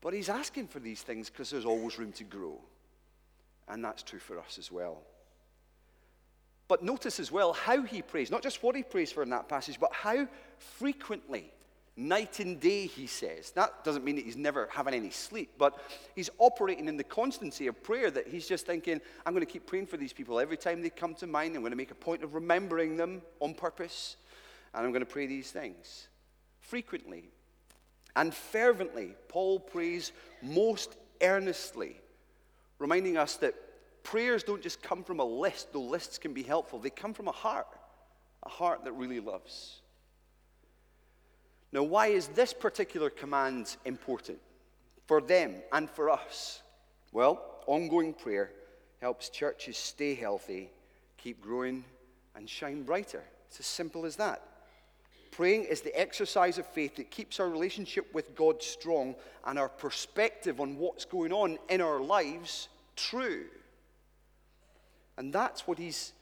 But 0.00 0.12
he's 0.12 0.28
asking 0.28 0.68
for 0.68 0.78
these 0.78 1.02
things 1.02 1.28
because 1.28 1.50
there's 1.50 1.64
always 1.64 1.98
room 1.98 2.12
to 2.12 2.24
grow. 2.24 2.60
And 3.66 3.84
that's 3.84 4.02
true 4.02 4.18
for 4.18 4.38
us 4.38 4.58
as 4.58 4.70
well. 4.70 5.02
But 6.68 6.82
notice 6.82 7.18
as 7.18 7.32
well 7.32 7.52
how 7.52 7.82
he 7.82 8.00
prays, 8.00 8.30
not 8.30 8.42
just 8.42 8.62
what 8.62 8.76
he 8.76 8.82
prays 8.82 9.10
for 9.10 9.22
in 9.22 9.30
that 9.30 9.48
passage, 9.48 9.80
but 9.80 9.92
how 9.92 10.28
frequently 10.58 11.52
night 11.96 12.40
and 12.40 12.60
day, 12.60 12.86
he 12.86 13.06
says. 13.06 13.50
That 13.52 13.84
doesn't 13.84 14.04
mean 14.04 14.16
that 14.16 14.24
he's 14.24 14.36
never 14.36 14.68
having 14.72 14.94
any 14.94 15.10
sleep, 15.10 15.52
but 15.58 15.78
he's 16.14 16.30
operating 16.38 16.88
in 16.88 16.96
the 16.96 17.04
constancy 17.04 17.66
of 17.66 17.82
prayer 17.82 18.10
that 18.10 18.26
he's 18.26 18.48
just 18.48 18.66
thinking, 18.66 19.00
I'm 19.24 19.32
going 19.32 19.46
to 19.46 19.52
keep 19.52 19.66
praying 19.66 19.86
for 19.86 19.96
these 19.96 20.12
people 20.12 20.40
every 20.40 20.56
time 20.56 20.82
they 20.82 20.90
come 20.90 21.14
to 21.16 21.26
mind. 21.26 21.54
I'm 21.54 21.62
going 21.62 21.72
to 21.72 21.76
make 21.76 21.92
a 21.92 21.96
point 21.96 22.24
of 22.24 22.34
remembering 22.34 22.96
them 22.96 23.22
on 23.40 23.54
purpose, 23.54 24.16
and 24.74 24.84
I'm 24.84 24.92
going 24.92 25.04
to 25.04 25.10
pray 25.10 25.26
these 25.26 25.50
things 25.50 26.08
frequently 26.60 27.30
and 28.16 28.34
fervently. 28.34 29.14
Paul 29.28 29.60
prays 29.60 30.12
most 30.42 30.96
earnestly, 31.20 32.00
reminding 32.78 33.16
us 33.16 33.36
that 33.36 33.54
prayers 34.02 34.42
don't 34.42 34.62
just 34.62 34.82
come 34.82 35.04
from 35.04 35.20
a 35.20 35.24
list, 35.24 35.72
though 35.72 35.80
lists 35.80 36.18
can 36.18 36.32
be 36.32 36.42
helpful. 36.42 36.78
They 36.78 36.90
come 36.90 37.14
from 37.14 37.28
a 37.28 37.32
heart, 37.32 37.68
a 38.42 38.48
heart 38.48 38.84
that 38.84 38.92
really 38.92 39.20
loves. 39.20 39.80
Now, 41.74 41.82
why 41.82 42.06
is 42.06 42.28
this 42.28 42.52
particular 42.52 43.10
command 43.10 43.76
important 43.84 44.38
for 45.06 45.20
them 45.20 45.56
and 45.72 45.90
for 45.90 46.08
us? 46.08 46.62
Well, 47.10 47.44
ongoing 47.66 48.14
prayer 48.14 48.52
helps 49.00 49.28
churches 49.28 49.76
stay 49.76 50.14
healthy, 50.14 50.70
keep 51.18 51.42
growing, 51.42 51.84
and 52.36 52.48
shine 52.48 52.84
brighter. 52.84 53.24
It's 53.48 53.58
as 53.58 53.66
simple 53.66 54.06
as 54.06 54.14
that. 54.16 54.40
Praying 55.32 55.64
is 55.64 55.80
the 55.80 55.98
exercise 55.98 56.58
of 56.58 56.66
faith 56.66 56.94
that 56.94 57.10
keeps 57.10 57.40
our 57.40 57.48
relationship 57.48 58.14
with 58.14 58.36
God 58.36 58.62
strong 58.62 59.16
and 59.44 59.58
our 59.58 59.68
perspective 59.68 60.60
on 60.60 60.76
what's 60.76 61.04
going 61.04 61.32
on 61.32 61.58
in 61.68 61.80
our 61.80 61.98
lives 61.98 62.68
true. 62.94 63.46
And 65.18 65.32
that's 65.32 65.66
what 65.66 65.78
he's 65.78 66.12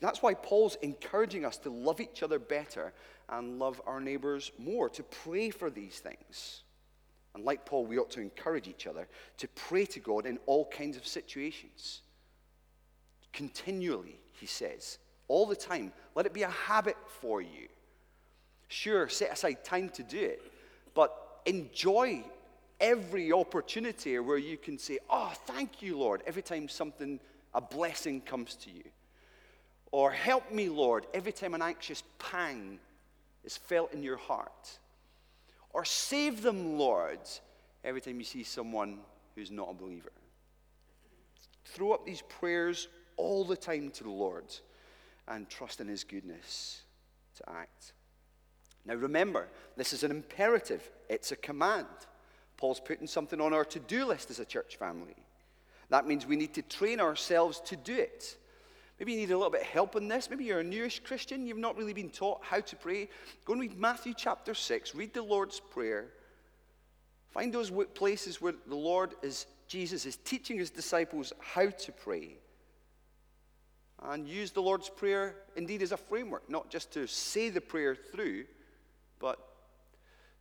that's 0.00 0.22
why 0.22 0.34
Paul's 0.34 0.76
encouraging 0.82 1.44
us 1.44 1.56
to 1.58 1.70
love 1.70 2.00
each 2.00 2.24
other 2.24 2.40
better 2.40 2.92
and 3.28 3.58
love 3.58 3.80
our 3.86 4.00
neighbors 4.00 4.52
more, 4.58 4.88
to 4.90 5.02
pray 5.02 5.50
for 5.50 5.70
these 5.70 5.98
things. 5.98 6.62
And 7.34 7.44
like 7.44 7.64
Paul, 7.64 7.86
we 7.86 7.98
ought 7.98 8.10
to 8.12 8.20
encourage 8.20 8.68
each 8.68 8.86
other 8.86 9.06
to 9.36 9.48
pray 9.48 9.84
to 9.86 10.00
God 10.00 10.26
in 10.26 10.38
all 10.46 10.64
kinds 10.66 10.96
of 10.96 11.06
situations. 11.06 12.00
Continually, 13.32 14.18
he 14.32 14.46
says, 14.46 14.98
all 15.28 15.46
the 15.46 15.56
time. 15.56 15.92
Let 16.14 16.26
it 16.26 16.32
be 16.32 16.42
a 16.42 16.50
habit 16.50 16.96
for 17.20 17.40
you. 17.40 17.68
Sure, 18.68 19.08
set 19.08 19.32
aside 19.32 19.64
time 19.64 19.88
to 19.90 20.02
do 20.02 20.18
it, 20.18 20.42
but 20.94 21.40
enjoy 21.46 22.24
every 22.80 23.32
opportunity 23.32 24.18
where 24.18 24.38
you 24.38 24.56
can 24.56 24.78
say, 24.78 24.98
Oh, 25.08 25.32
thank 25.46 25.80
you, 25.80 25.98
Lord, 25.98 26.22
every 26.26 26.42
time 26.42 26.68
something, 26.68 27.20
a 27.54 27.60
blessing 27.60 28.20
comes 28.20 28.54
to 28.56 28.70
you. 28.70 28.84
Or 29.90 30.10
help 30.10 30.52
me, 30.52 30.68
Lord, 30.68 31.06
every 31.14 31.32
time 31.32 31.54
an 31.54 31.62
anxious 31.62 32.02
pang 32.18 32.78
is 33.48 33.56
felt 33.56 33.94
in 33.94 34.02
your 34.02 34.18
heart. 34.18 34.78
Or 35.70 35.82
save 35.82 36.42
them, 36.42 36.76
Lord, 36.76 37.20
every 37.82 38.02
time 38.02 38.18
you 38.18 38.24
see 38.24 38.42
someone 38.42 38.98
who's 39.34 39.50
not 39.50 39.70
a 39.70 39.72
believer. 39.72 40.12
Throw 41.64 41.92
up 41.92 42.04
these 42.04 42.22
prayers 42.28 42.88
all 43.16 43.46
the 43.46 43.56
time 43.56 43.90
to 43.92 44.04
the 44.04 44.10
Lord 44.10 44.44
and 45.26 45.48
trust 45.48 45.80
in 45.80 45.88
His 45.88 46.04
goodness 46.04 46.82
to 47.36 47.50
act. 47.50 47.94
Now 48.84 48.96
remember, 48.96 49.48
this 49.78 49.94
is 49.94 50.02
an 50.02 50.10
imperative, 50.10 50.90
it's 51.08 51.32
a 51.32 51.36
command. 51.36 51.86
Paul's 52.58 52.80
putting 52.80 53.06
something 53.06 53.40
on 53.40 53.54
our 53.54 53.64
to 53.64 53.78
do 53.78 54.04
list 54.04 54.28
as 54.28 54.40
a 54.40 54.44
church 54.44 54.76
family. 54.76 55.16
That 55.88 56.06
means 56.06 56.26
we 56.26 56.36
need 56.36 56.52
to 56.52 56.62
train 56.62 57.00
ourselves 57.00 57.60
to 57.60 57.76
do 57.76 57.94
it. 57.94 58.36
Maybe 58.98 59.12
you 59.12 59.18
need 59.18 59.30
a 59.30 59.36
little 59.36 59.50
bit 59.50 59.60
of 59.60 59.66
help 59.68 59.94
in 59.94 60.08
this. 60.08 60.28
Maybe 60.28 60.44
you're 60.44 60.60
a 60.60 60.64
newish 60.64 61.00
Christian, 61.00 61.46
you've 61.46 61.56
not 61.56 61.76
really 61.76 61.92
been 61.92 62.10
taught 62.10 62.40
how 62.42 62.60
to 62.60 62.76
pray. 62.76 63.08
Go 63.44 63.52
and 63.52 63.62
read 63.62 63.78
Matthew 63.78 64.12
chapter 64.16 64.54
6, 64.54 64.94
read 64.94 65.14
the 65.14 65.22
Lord's 65.22 65.60
Prayer. 65.60 66.06
Find 67.30 67.52
those 67.52 67.70
places 67.94 68.40
where 68.40 68.54
the 68.66 68.74
Lord 68.74 69.14
is, 69.22 69.46
Jesus 69.68 70.06
is 70.06 70.16
teaching 70.16 70.58
his 70.58 70.70
disciples 70.70 71.32
how 71.40 71.70
to 71.70 71.92
pray. 71.92 72.38
And 74.02 74.28
use 74.28 74.50
the 74.50 74.62
Lord's 74.62 74.88
Prayer 74.88 75.36
indeed 75.56 75.82
as 75.82 75.92
a 75.92 75.96
framework, 75.96 76.48
not 76.50 76.70
just 76.70 76.92
to 76.92 77.06
say 77.06 77.50
the 77.50 77.60
prayer 77.60 77.94
through, 77.94 78.46
but 79.20 79.38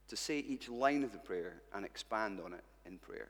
to 0.08 0.16
say 0.16 0.40
each 0.40 0.70
line 0.70 1.04
of 1.04 1.12
the 1.12 1.18
prayer 1.18 1.62
and 1.74 1.86
expand 1.86 2.40
on 2.44 2.54
it 2.54 2.64
in 2.86 2.98
prayer. 2.98 3.30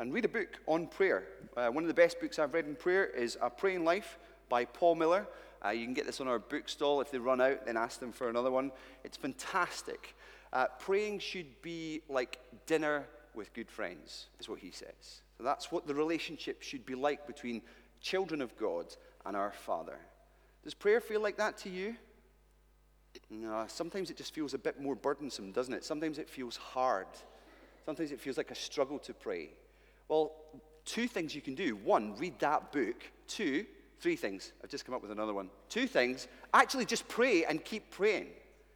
And 0.00 0.14
read 0.14 0.24
a 0.24 0.28
book 0.28 0.60
on 0.66 0.86
prayer. 0.86 1.24
Uh, 1.56 1.70
one 1.70 1.82
of 1.82 1.88
the 1.88 1.94
best 1.94 2.20
books 2.20 2.38
I've 2.38 2.54
read 2.54 2.66
in 2.66 2.76
prayer 2.76 3.04
is 3.04 3.36
A 3.42 3.50
Praying 3.50 3.84
Life 3.84 4.16
by 4.48 4.64
Paul 4.64 4.94
Miller. 4.94 5.26
Uh, 5.64 5.70
you 5.70 5.84
can 5.84 5.92
get 5.92 6.06
this 6.06 6.20
on 6.20 6.28
our 6.28 6.38
bookstall. 6.38 7.00
If 7.00 7.10
they 7.10 7.18
run 7.18 7.40
out, 7.40 7.66
then 7.66 7.76
ask 7.76 7.98
them 7.98 8.12
for 8.12 8.28
another 8.30 8.52
one. 8.52 8.70
It's 9.02 9.16
fantastic. 9.16 10.14
Uh, 10.52 10.66
praying 10.78 11.18
should 11.18 11.60
be 11.62 12.02
like 12.08 12.38
dinner 12.64 13.06
with 13.34 13.52
good 13.54 13.68
friends, 13.68 14.26
is 14.38 14.48
what 14.48 14.60
he 14.60 14.70
says. 14.70 15.22
So 15.36 15.42
that's 15.42 15.72
what 15.72 15.88
the 15.88 15.94
relationship 15.96 16.62
should 16.62 16.86
be 16.86 16.94
like 16.94 17.26
between 17.26 17.60
children 18.00 18.40
of 18.40 18.56
God 18.56 18.94
and 19.26 19.36
our 19.36 19.50
Father. 19.50 19.98
Does 20.62 20.74
prayer 20.74 21.00
feel 21.00 21.20
like 21.20 21.38
that 21.38 21.58
to 21.58 21.70
you? 21.70 21.96
No, 23.30 23.64
sometimes 23.66 24.10
it 24.10 24.16
just 24.16 24.32
feels 24.32 24.54
a 24.54 24.58
bit 24.58 24.80
more 24.80 24.94
burdensome, 24.94 25.50
doesn't 25.50 25.74
it? 25.74 25.84
Sometimes 25.84 26.18
it 26.18 26.28
feels 26.28 26.56
hard. 26.56 27.08
Sometimes 27.84 28.12
it 28.12 28.20
feels 28.20 28.36
like 28.36 28.52
a 28.52 28.54
struggle 28.54 29.00
to 29.00 29.12
pray. 29.12 29.50
Well, 30.08 30.32
two 30.84 31.06
things 31.06 31.34
you 31.34 31.40
can 31.40 31.54
do. 31.54 31.76
One, 31.76 32.16
read 32.16 32.38
that 32.40 32.72
book. 32.72 33.02
Two, 33.26 33.66
three 34.00 34.16
things. 34.16 34.52
I've 34.62 34.70
just 34.70 34.84
come 34.84 34.94
up 34.94 35.02
with 35.02 35.10
another 35.10 35.34
one. 35.34 35.50
Two 35.68 35.86
things. 35.86 36.28
Actually, 36.54 36.86
just 36.86 37.06
pray 37.08 37.44
and 37.44 37.64
keep 37.64 37.90
praying. 37.90 38.28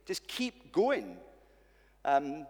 Just 0.04 0.26
keep 0.28 0.72
going. 0.72 1.16
Um, 2.04 2.46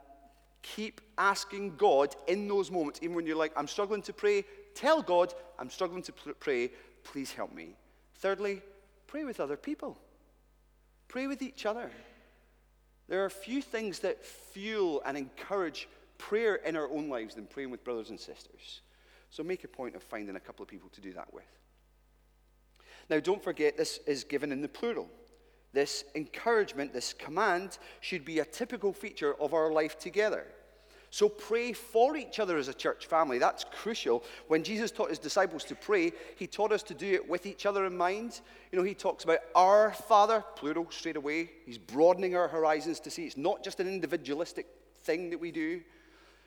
keep 0.62 1.00
asking 1.18 1.76
God 1.76 2.14
in 2.26 2.48
those 2.48 2.70
moments, 2.70 3.00
even 3.02 3.14
when 3.14 3.26
you're 3.26 3.36
like, 3.36 3.52
I'm 3.56 3.68
struggling 3.68 4.02
to 4.02 4.12
pray. 4.12 4.44
Tell 4.74 5.02
God, 5.02 5.34
I'm 5.58 5.70
struggling 5.70 6.02
to 6.04 6.12
pray. 6.12 6.70
Please 7.04 7.32
help 7.32 7.52
me. 7.52 7.76
Thirdly, 8.16 8.62
pray 9.06 9.24
with 9.24 9.40
other 9.40 9.56
people. 9.56 9.98
Pray 11.08 11.26
with 11.26 11.42
each 11.42 11.66
other. 11.66 11.90
There 13.08 13.22
are 13.22 13.26
a 13.26 13.30
few 13.30 13.60
things 13.60 13.98
that 14.00 14.24
fuel 14.24 15.02
and 15.04 15.18
encourage 15.18 15.88
prayer 16.19 16.57
in 16.57 16.76
our 16.76 16.90
own 16.90 17.09
lives 17.09 17.35
than 17.35 17.47
praying 17.47 17.71
with 17.71 17.85
brothers 17.85 18.11
and 18.11 18.19
sisters. 18.19 18.83
So 19.31 19.42
make 19.42 19.64
a 19.64 19.69
point 19.69 19.97
of 19.97 20.02
finding 20.02 20.37
a 20.37 20.40
couple 20.40 20.62
of 20.62 20.69
people 20.69 20.90
to 20.90 21.00
do 21.00 21.12
that 21.14 21.33
with. 21.33 21.45
Now, 23.09 23.21
don't 23.21 23.42
forget, 23.42 23.76
this 23.76 23.99
is 24.07 24.25
given 24.25 24.52
in 24.52 24.62
the 24.62 24.69
plural. 24.69 25.09
This 25.73 26.04
encouragement, 26.14 26.92
this 26.92 27.12
command, 27.12 27.78
should 28.00 28.25
be 28.25 28.40
a 28.40 28.45
typical 28.45 28.92
feature 28.92 29.35
of 29.40 29.54
our 29.54 29.73
life 29.73 29.99
together. 29.99 30.47
So 31.12 31.28
pray 31.28 31.75
for 31.75 32.16
each 32.16 32.40
other 32.40 32.57
as 32.57 32.69
a 32.69 32.75
church 32.75 33.04
family. 33.04 33.38
That's 33.38 33.64
crucial. 33.64 34.25
When 34.49 34.62
Jesus 34.62 34.90
taught 34.90 35.11
his 35.11 35.19
disciples 35.19 35.62
to 35.64 35.75
pray, 35.75 36.12
he 36.37 36.47
taught 36.47 36.73
us 36.73 36.83
to 36.85 36.95
do 36.95 37.12
it 37.12 37.28
with 37.28 37.45
each 37.45 37.66
other 37.66 37.85
in 37.85 37.95
mind. 37.95 38.40
You 38.71 38.78
know, 38.78 38.85
he 38.85 38.95
talks 38.95 39.25
about 39.25 39.40
our 39.54 39.92
Father, 39.92 40.42
plural, 40.57 40.87
straight 40.90 41.16
away. 41.16 41.50
He's 41.66 41.76
broadening 41.76 42.35
our 42.35 42.49
horizons 42.49 42.99
to 43.00 43.11
see 43.11 43.26
it's 43.26 43.37
not 43.37 43.62
just 43.62 43.78
an 43.78 43.88
individualistic 43.88 44.66
thing 45.02 45.28
that 45.31 45.38
we 45.38 45.52
do. 45.52 45.83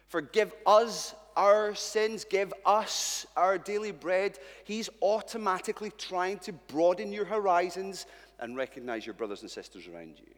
Forgive 0.07 0.53
us 0.65 1.13
our 1.35 1.75
sins, 1.75 2.23
give 2.23 2.53
us 2.65 3.25
our 3.35 3.57
daily 3.57 3.91
bread. 3.91 4.39
He's 4.63 4.89
automatically 5.01 5.91
trying 5.97 6.39
to 6.39 6.53
broaden 6.53 7.11
your 7.11 7.25
horizons 7.25 8.05
and 8.39 8.55
recognize 8.55 9.05
your 9.05 9.15
brothers 9.15 9.41
and 9.41 9.51
sisters 9.51 9.87
around 9.87 10.19
you 10.19 10.35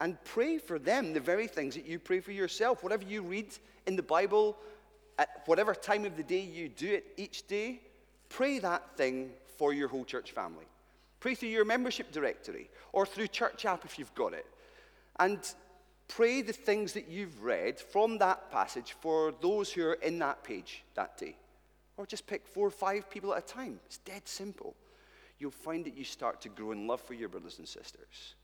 and 0.00 0.22
pray 0.24 0.58
for 0.58 0.78
them 0.78 1.12
the 1.12 1.20
very 1.20 1.46
things 1.46 1.74
that 1.74 1.86
you 1.86 1.98
pray 1.98 2.20
for 2.20 2.32
yourself. 2.32 2.82
Whatever 2.82 3.04
you 3.04 3.22
read 3.22 3.56
in 3.86 3.96
the 3.96 4.02
Bible, 4.02 4.56
at 5.18 5.42
whatever 5.46 5.74
time 5.74 6.04
of 6.04 6.16
the 6.16 6.22
day 6.22 6.40
you 6.40 6.68
do 6.68 6.92
it 6.92 7.06
each 7.16 7.46
day, 7.46 7.80
pray 8.28 8.58
that 8.58 8.96
thing 8.96 9.30
for 9.56 9.72
your 9.72 9.88
whole 9.88 10.04
church 10.04 10.32
family. 10.32 10.66
Pray 11.20 11.34
through 11.34 11.48
your 11.48 11.64
membership 11.64 12.12
directory 12.12 12.68
or 12.92 13.06
through 13.06 13.28
Church 13.28 13.64
app 13.64 13.84
if 13.84 13.98
you've 13.98 14.14
got 14.14 14.34
it. 14.34 14.46
And 15.20 15.38
pray 16.08 16.42
the 16.42 16.52
things 16.52 16.92
that 16.92 17.08
you've 17.08 17.42
read 17.42 17.78
from 17.78 18.18
that 18.18 18.50
passage 18.50 18.94
for 19.00 19.32
those 19.40 19.72
who 19.72 19.86
are 19.86 19.94
in 19.94 20.18
that 20.20 20.44
page 20.44 20.84
that 20.94 21.18
day. 21.18 21.36
Or 21.96 22.06
just 22.06 22.26
pick 22.26 22.46
four 22.46 22.66
or 22.66 22.72
five 22.72 23.08
people 23.08 23.32
at 23.34 23.44
a 23.44 23.46
time. 23.46 23.78
It's 23.86 23.98
dead 23.98 24.22
simple. 24.24 24.74
You'll 25.38 25.50
find 25.50 25.84
that 25.84 25.96
you 25.96 26.04
start 26.04 26.40
to 26.42 26.48
grow 26.48 26.72
in 26.72 26.86
love 26.86 27.00
for 27.00 27.14
your 27.14 27.28
brothers 27.28 27.58
and 27.58 27.68
sisters 27.68 28.34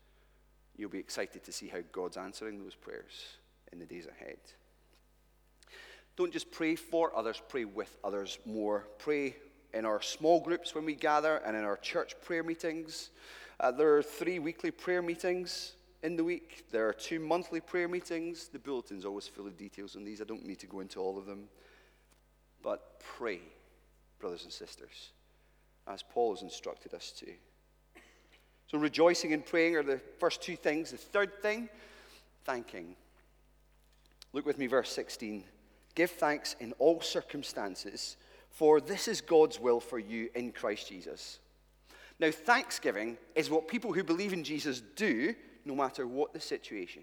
you'll 0.80 0.88
be 0.88 0.98
excited 0.98 1.44
to 1.44 1.52
see 1.52 1.68
how 1.68 1.80
God's 1.92 2.16
answering 2.16 2.58
those 2.58 2.74
prayers 2.74 3.36
in 3.70 3.78
the 3.78 3.84
days 3.84 4.06
ahead. 4.06 4.38
Don't 6.16 6.32
just 6.32 6.50
pray 6.50 6.74
for 6.74 7.14
others, 7.14 7.40
pray 7.48 7.66
with 7.66 7.96
others 8.02 8.38
more. 8.46 8.86
Pray 8.98 9.36
in 9.72 9.84
our 9.84 10.00
small 10.02 10.40
groups 10.40 10.74
when 10.74 10.84
we 10.84 10.94
gather 10.94 11.36
and 11.36 11.56
in 11.56 11.64
our 11.64 11.76
church 11.76 12.14
prayer 12.22 12.42
meetings. 12.42 13.10
Uh, 13.60 13.70
there 13.70 13.94
are 13.96 14.02
three 14.02 14.38
weekly 14.38 14.70
prayer 14.70 15.02
meetings 15.02 15.74
in 16.02 16.16
the 16.16 16.24
week. 16.24 16.64
There 16.70 16.88
are 16.88 16.92
two 16.92 17.20
monthly 17.20 17.60
prayer 17.60 17.88
meetings. 17.88 18.48
The 18.48 18.58
bulletin's 18.58 19.04
always 19.04 19.26
full 19.26 19.46
of 19.46 19.56
details 19.56 19.96
on 19.96 20.04
these. 20.04 20.20
I 20.20 20.24
don't 20.24 20.46
need 20.46 20.58
to 20.60 20.66
go 20.66 20.80
into 20.80 21.00
all 21.00 21.18
of 21.18 21.26
them. 21.26 21.48
But 22.62 23.00
pray, 23.00 23.40
brothers 24.18 24.44
and 24.44 24.52
sisters, 24.52 25.10
as 25.86 26.02
Paul 26.02 26.34
has 26.34 26.42
instructed 26.42 26.94
us 26.94 27.12
to. 27.18 27.26
So, 28.66 28.78
rejoicing 28.78 29.32
and 29.32 29.44
praying 29.44 29.76
are 29.76 29.82
the 29.82 30.00
first 30.18 30.42
two 30.42 30.56
things. 30.56 30.92
The 30.92 30.96
third 30.96 31.42
thing, 31.42 31.68
thanking. 32.44 32.94
Look 34.32 34.46
with 34.46 34.58
me, 34.58 34.68
verse 34.68 34.92
16. 34.92 35.42
Give 35.96 36.10
thanks 36.10 36.54
in 36.60 36.72
all 36.78 37.00
circumstances, 37.00 38.16
for 38.50 38.80
this 38.80 39.08
is 39.08 39.20
God's 39.20 39.58
will 39.58 39.80
for 39.80 39.98
you 39.98 40.30
in 40.34 40.52
Christ 40.52 40.88
Jesus. 40.88 41.40
Now, 42.20 42.30
thanksgiving 42.30 43.18
is 43.34 43.50
what 43.50 43.66
people 43.66 43.92
who 43.92 44.04
believe 44.04 44.32
in 44.32 44.44
Jesus 44.44 44.82
do, 44.94 45.34
no 45.64 45.74
matter 45.74 46.06
what 46.06 46.32
the 46.32 46.40
situation. 46.40 47.02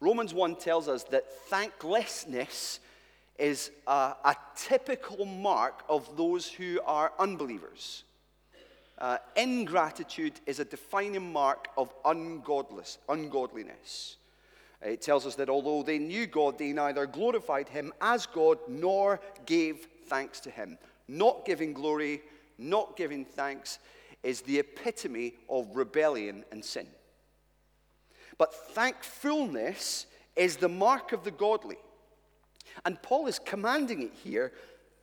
Romans 0.00 0.34
1 0.34 0.56
tells 0.56 0.88
us 0.88 1.04
that 1.04 1.30
thanklessness 1.48 2.80
is 3.38 3.70
a, 3.86 4.14
a 4.24 4.36
typical 4.56 5.24
mark 5.24 5.84
of 5.88 6.16
those 6.16 6.48
who 6.48 6.80
are 6.84 7.12
unbelievers. 7.18 8.04
Uh, 8.98 9.18
ingratitude 9.36 10.40
is 10.46 10.58
a 10.58 10.64
defining 10.64 11.32
mark 11.32 11.68
of 11.76 11.92
ungodliness. 12.04 12.98
It 14.82 15.02
tells 15.02 15.26
us 15.26 15.34
that 15.34 15.50
although 15.50 15.82
they 15.82 15.98
knew 15.98 16.26
God, 16.26 16.58
they 16.58 16.72
neither 16.72 17.06
glorified 17.06 17.68
him 17.68 17.92
as 18.00 18.26
God 18.26 18.58
nor 18.68 19.20
gave 19.44 19.86
thanks 20.06 20.40
to 20.40 20.50
him. 20.50 20.78
Not 21.08 21.44
giving 21.44 21.72
glory, 21.72 22.22
not 22.58 22.96
giving 22.96 23.24
thanks 23.24 23.78
is 24.22 24.40
the 24.42 24.58
epitome 24.58 25.34
of 25.48 25.68
rebellion 25.74 26.44
and 26.50 26.64
sin. 26.64 26.86
But 28.38 28.54
thankfulness 28.54 30.06
is 30.34 30.56
the 30.56 30.68
mark 30.68 31.12
of 31.12 31.24
the 31.24 31.30
godly. 31.30 31.78
And 32.84 33.00
Paul 33.02 33.26
is 33.26 33.38
commanding 33.38 34.02
it 34.02 34.12
here, 34.12 34.52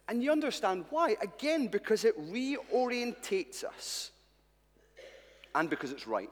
and 0.08 0.24
you 0.24 0.32
understand 0.32 0.86
why. 0.90 1.16
Again, 1.22 1.68
because 1.68 2.06
it 2.06 2.16
reorientates 2.32 3.64
us, 3.64 4.12
and 5.56 5.70
because 5.70 5.92
it's 5.92 6.08
right. 6.08 6.30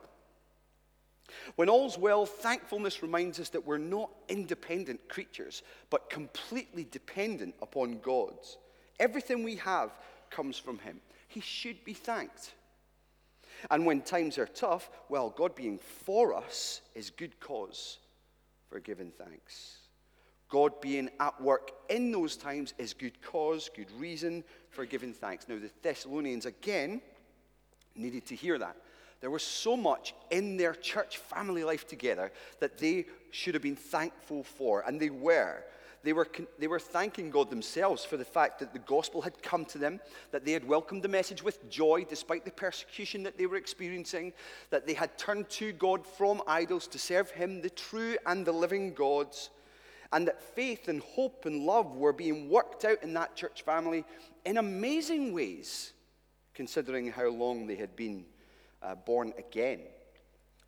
When 1.55 1.69
all's 1.69 1.97
well, 1.97 2.25
thankfulness 2.25 3.01
reminds 3.01 3.39
us 3.39 3.49
that 3.49 3.65
we're 3.65 3.77
not 3.77 4.11
independent 4.29 5.07
creatures, 5.07 5.63
but 5.89 6.09
completely 6.09 6.85
dependent 6.91 7.55
upon 7.61 7.99
God's. 7.99 8.57
Everything 8.99 9.43
we 9.43 9.55
have 9.57 9.91
comes 10.29 10.57
from 10.57 10.77
Him. 10.79 10.99
He 11.27 11.39
should 11.39 11.83
be 11.83 11.93
thanked. 11.93 12.53
And 13.69 13.85
when 13.85 14.01
times 14.01 14.37
are 14.37 14.47
tough, 14.47 14.89
well, 15.09 15.29
God 15.29 15.55
being 15.55 15.77
for 15.77 16.33
us 16.33 16.81
is 16.95 17.09
good 17.09 17.39
cause 17.39 17.99
for 18.69 18.79
giving 18.79 19.11
thanks. 19.11 19.77
God 20.49 20.81
being 20.81 21.09
at 21.19 21.39
work 21.41 21.71
in 21.89 22.11
those 22.11 22.35
times 22.35 22.73
is 22.77 22.93
good 22.93 23.21
cause, 23.21 23.69
good 23.73 23.91
reason 23.97 24.43
for 24.69 24.85
giving 24.85 25.13
thanks. 25.13 25.47
Now, 25.47 25.59
the 25.59 25.71
Thessalonians 25.81 26.45
again 26.45 27.01
needed 27.95 28.25
to 28.27 28.35
hear 28.35 28.57
that. 28.57 28.75
There 29.21 29.29
was 29.29 29.43
so 29.43 29.77
much 29.77 30.15
in 30.31 30.57
their 30.57 30.73
church 30.73 31.17
family 31.17 31.63
life 31.63 31.87
together 31.87 32.31
that 32.59 32.79
they 32.79 33.05
should 33.29 33.53
have 33.53 33.63
been 33.63 33.75
thankful 33.75 34.43
for, 34.43 34.81
and 34.81 34.99
they 34.99 35.09
were. 35.09 35.63
They 36.03 36.13
were, 36.13 36.27
they 36.57 36.67
were 36.67 36.79
thanking 36.79 37.29
God 37.29 37.49
themselves 37.49 38.03
for 38.03 38.17
the 38.17 38.25
fact 38.25 38.59
that 38.59 38.73
the 38.73 38.79
gospel 38.79 39.21
had 39.21 39.41
come 39.43 39.65
to 39.65 39.77
them, 39.77 39.99
that 40.31 40.45
they 40.45 40.51
had 40.51 40.67
welcomed 40.67 41.03
the 41.03 41.07
message 41.07 41.43
with 41.43 41.69
joy 41.69 42.05
despite 42.09 42.43
the 42.43 42.51
persecution 42.51 43.23
that 43.23 43.37
they 43.37 43.45
were 43.45 43.57
experiencing, 43.57 44.33
that 44.71 44.87
they 44.87 44.93
had 44.93 45.17
turned 45.17 45.49
to 45.51 45.71
God 45.73 46.05
from 46.05 46.41
idols 46.47 46.87
to 46.87 46.97
serve 46.99 47.29
Him, 47.31 47.61
the 47.61 47.69
true 47.69 48.17
and 48.25 48.45
the 48.45 48.51
living 48.51 48.93
gods, 48.93 49.51
and 50.11 50.27
that 50.27 50.41
faith 50.41 50.87
and 50.87 51.01
hope 51.01 51.45
and 51.45 51.65
love 51.65 51.95
were 51.95 52.13
being 52.13 52.49
worked 52.49 52.83
out 52.83 53.01
in 53.03 53.13
that 53.13 53.35
church 53.35 53.61
family 53.61 54.03
in 54.43 54.57
amazing 54.57 55.33
ways, 55.33 55.93
considering 56.53 57.11
how 57.11 57.29
long 57.29 57.67
they 57.67 57.75
had 57.75 57.95
been 57.95 58.25
uh, 58.81 58.95
born 58.95 59.33
again. 59.37 59.81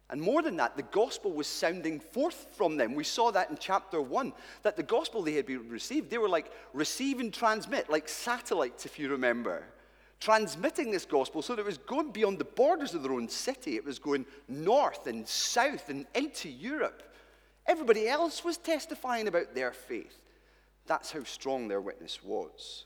And 0.09 0.21
more 0.21 0.41
than 0.41 0.57
that, 0.57 0.75
the 0.75 0.83
gospel 0.83 1.31
was 1.31 1.47
sounding 1.47 1.99
forth 1.99 2.47
from 2.55 2.77
them. 2.77 2.93
We 2.93 3.03
saw 3.03 3.31
that 3.31 3.49
in 3.49 3.57
chapter 3.59 4.01
one, 4.01 4.33
that 4.61 4.75
the 4.75 4.83
gospel 4.83 5.23
they 5.23 5.33
had 5.33 5.45
been 5.45 5.69
received, 5.69 6.09
they 6.09 6.17
were 6.17 6.29
like 6.29 6.51
receive 6.73 7.19
and 7.19 7.33
transmit, 7.33 7.89
like 7.89 8.07
satellites, 8.07 8.85
if 8.85 8.99
you 8.99 9.09
remember. 9.09 9.63
Transmitting 10.19 10.91
this 10.91 11.05
gospel 11.05 11.41
so 11.41 11.55
that 11.55 11.61
it 11.61 11.65
was 11.65 11.79
going 11.79 12.11
beyond 12.11 12.37
the 12.37 12.45
borders 12.45 12.93
of 12.93 13.03
their 13.03 13.13
own 13.13 13.27
city. 13.27 13.75
It 13.75 13.85
was 13.85 13.99
going 13.99 14.25
north 14.47 15.07
and 15.07 15.27
south 15.27 15.89
and 15.89 16.05
into 16.13 16.49
Europe. 16.49 17.03
Everybody 17.65 18.07
else 18.07 18.43
was 18.43 18.57
testifying 18.57 19.27
about 19.27 19.55
their 19.55 19.71
faith. 19.71 20.17
That's 20.85 21.11
how 21.11 21.23
strong 21.23 21.67
their 21.67 21.81
witness 21.81 22.23
was. 22.23 22.85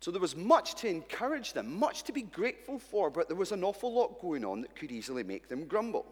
So 0.00 0.10
there 0.10 0.20
was 0.20 0.34
much 0.34 0.76
to 0.76 0.88
encourage 0.88 1.52
them, 1.52 1.78
much 1.78 2.04
to 2.04 2.12
be 2.12 2.22
grateful 2.22 2.78
for, 2.78 3.10
but 3.10 3.28
there 3.28 3.36
was 3.36 3.52
an 3.52 3.62
awful 3.62 3.92
lot 3.92 4.20
going 4.20 4.44
on 4.44 4.62
that 4.62 4.74
could 4.74 4.90
easily 4.90 5.22
make 5.22 5.48
them 5.48 5.66
grumble. 5.66 6.06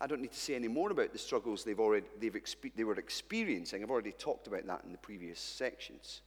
I 0.00 0.06
don't 0.06 0.22
need 0.22 0.32
to 0.32 0.38
say 0.40 0.54
any 0.54 0.68
more 0.68 0.90
about 0.90 1.12
the 1.12 1.18
struggles 1.18 1.62
they've 1.62 1.78
already, 1.78 2.06
they've 2.18 2.32
expe- 2.32 2.72
they 2.74 2.84
were 2.84 2.94
experiencing. 2.94 3.82
I've 3.82 3.90
already 3.90 4.12
talked 4.12 4.46
about 4.46 4.66
that 4.66 4.84
in 4.84 4.92
the 4.92 4.98
previous 4.98 5.38
sections. 5.38 6.22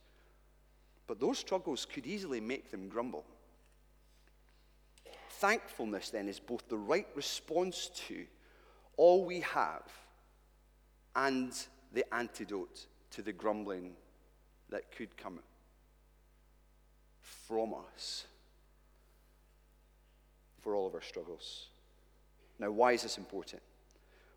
But 1.07 1.19
those 1.19 1.39
struggles 1.39 1.85
could 1.85 2.05
easily 2.05 2.39
make 2.39 2.69
them 2.69 2.89
grumble. 2.89 3.25
Thankfulness, 5.31 6.11
then, 6.11 6.27
is 6.27 6.39
both 6.39 6.67
the 6.69 6.77
right 6.77 7.07
response 7.15 7.89
to 8.07 8.25
all 8.97 9.25
we 9.25 9.39
have 9.39 9.83
and 11.15 11.53
the 11.93 12.05
antidote 12.13 12.85
to 13.11 13.23
the 13.23 13.33
grumbling 13.33 13.93
that 14.69 14.91
could 14.91 15.15
come 15.17 15.39
from 17.47 17.73
us 17.95 18.25
for 20.61 20.75
all 20.75 20.87
of 20.87 20.93
our 20.93 21.01
struggles. 21.01 21.67
Now, 22.59 22.71
why 22.71 22.91
is 22.93 23.03
this 23.03 23.17
important? 23.17 23.61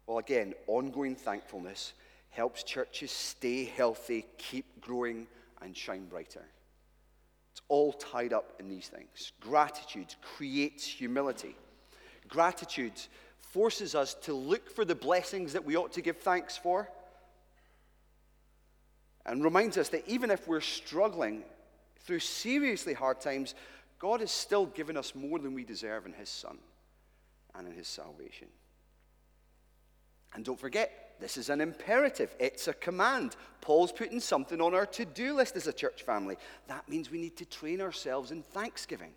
Well, 0.06 0.18
again, 0.18 0.54
ongoing 0.66 1.16
thankfulness 1.16 1.92
helps 2.30 2.62
churches 2.62 3.10
stay 3.10 3.64
healthy, 3.64 4.26
keep 4.38 4.80
growing, 4.80 5.26
and 5.60 5.76
shine 5.76 6.06
brighter. 6.06 6.44
It's 7.52 7.60
all 7.68 7.92
tied 7.92 8.32
up 8.32 8.54
in 8.58 8.68
these 8.68 8.88
things. 8.88 9.32
Gratitude 9.40 10.14
creates 10.22 10.86
humility. 10.86 11.54
Gratitude 12.28 12.94
forces 13.40 13.94
us 13.94 14.14
to 14.14 14.32
look 14.32 14.70
for 14.70 14.84
the 14.84 14.94
blessings 14.94 15.52
that 15.52 15.64
we 15.64 15.76
ought 15.76 15.92
to 15.92 16.00
give 16.00 16.16
thanks 16.18 16.56
for 16.56 16.88
and 19.26 19.44
reminds 19.44 19.76
us 19.76 19.88
that 19.90 20.08
even 20.08 20.30
if 20.30 20.48
we're 20.48 20.60
struggling, 20.60 21.44
through 22.04 22.20
seriously 22.20 22.94
hard 22.94 23.20
times, 23.20 23.54
God 23.98 24.20
has 24.20 24.30
still 24.30 24.66
given 24.66 24.96
us 24.96 25.14
more 25.14 25.38
than 25.38 25.54
we 25.54 25.64
deserve 25.64 26.06
in 26.06 26.12
His 26.12 26.28
Son 26.28 26.58
and 27.54 27.66
in 27.66 27.74
His 27.74 27.88
salvation. 27.88 28.48
And 30.34 30.44
don't 30.44 30.58
forget, 30.58 31.14
this 31.20 31.36
is 31.36 31.50
an 31.50 31.60
imperative, 31.60 32.34
it's 32.40 32.66
a 32.66 32.74
command. 32.74 33.36
Paul's 33.60 33.92
putting 33.92 34.18
something 34.18 34.60
on 34.60 34.74
our 34.74 34.86
to 34.86 35.04
do 35.04 35.34
list 35.34 35.56
as 35.56 35.66
a 35.66 35.72
church 35.72 36.02
family. 36.02 36.36
That 36.68 36.88
means 36.88 37.10
we 37.10 37.18
need 37.18 37.36
to 37.36 37.44
train 37.44 37.80
ourselves 37.80 38.30
in 38.30 38.42
thanksgiving. 38.42 39.12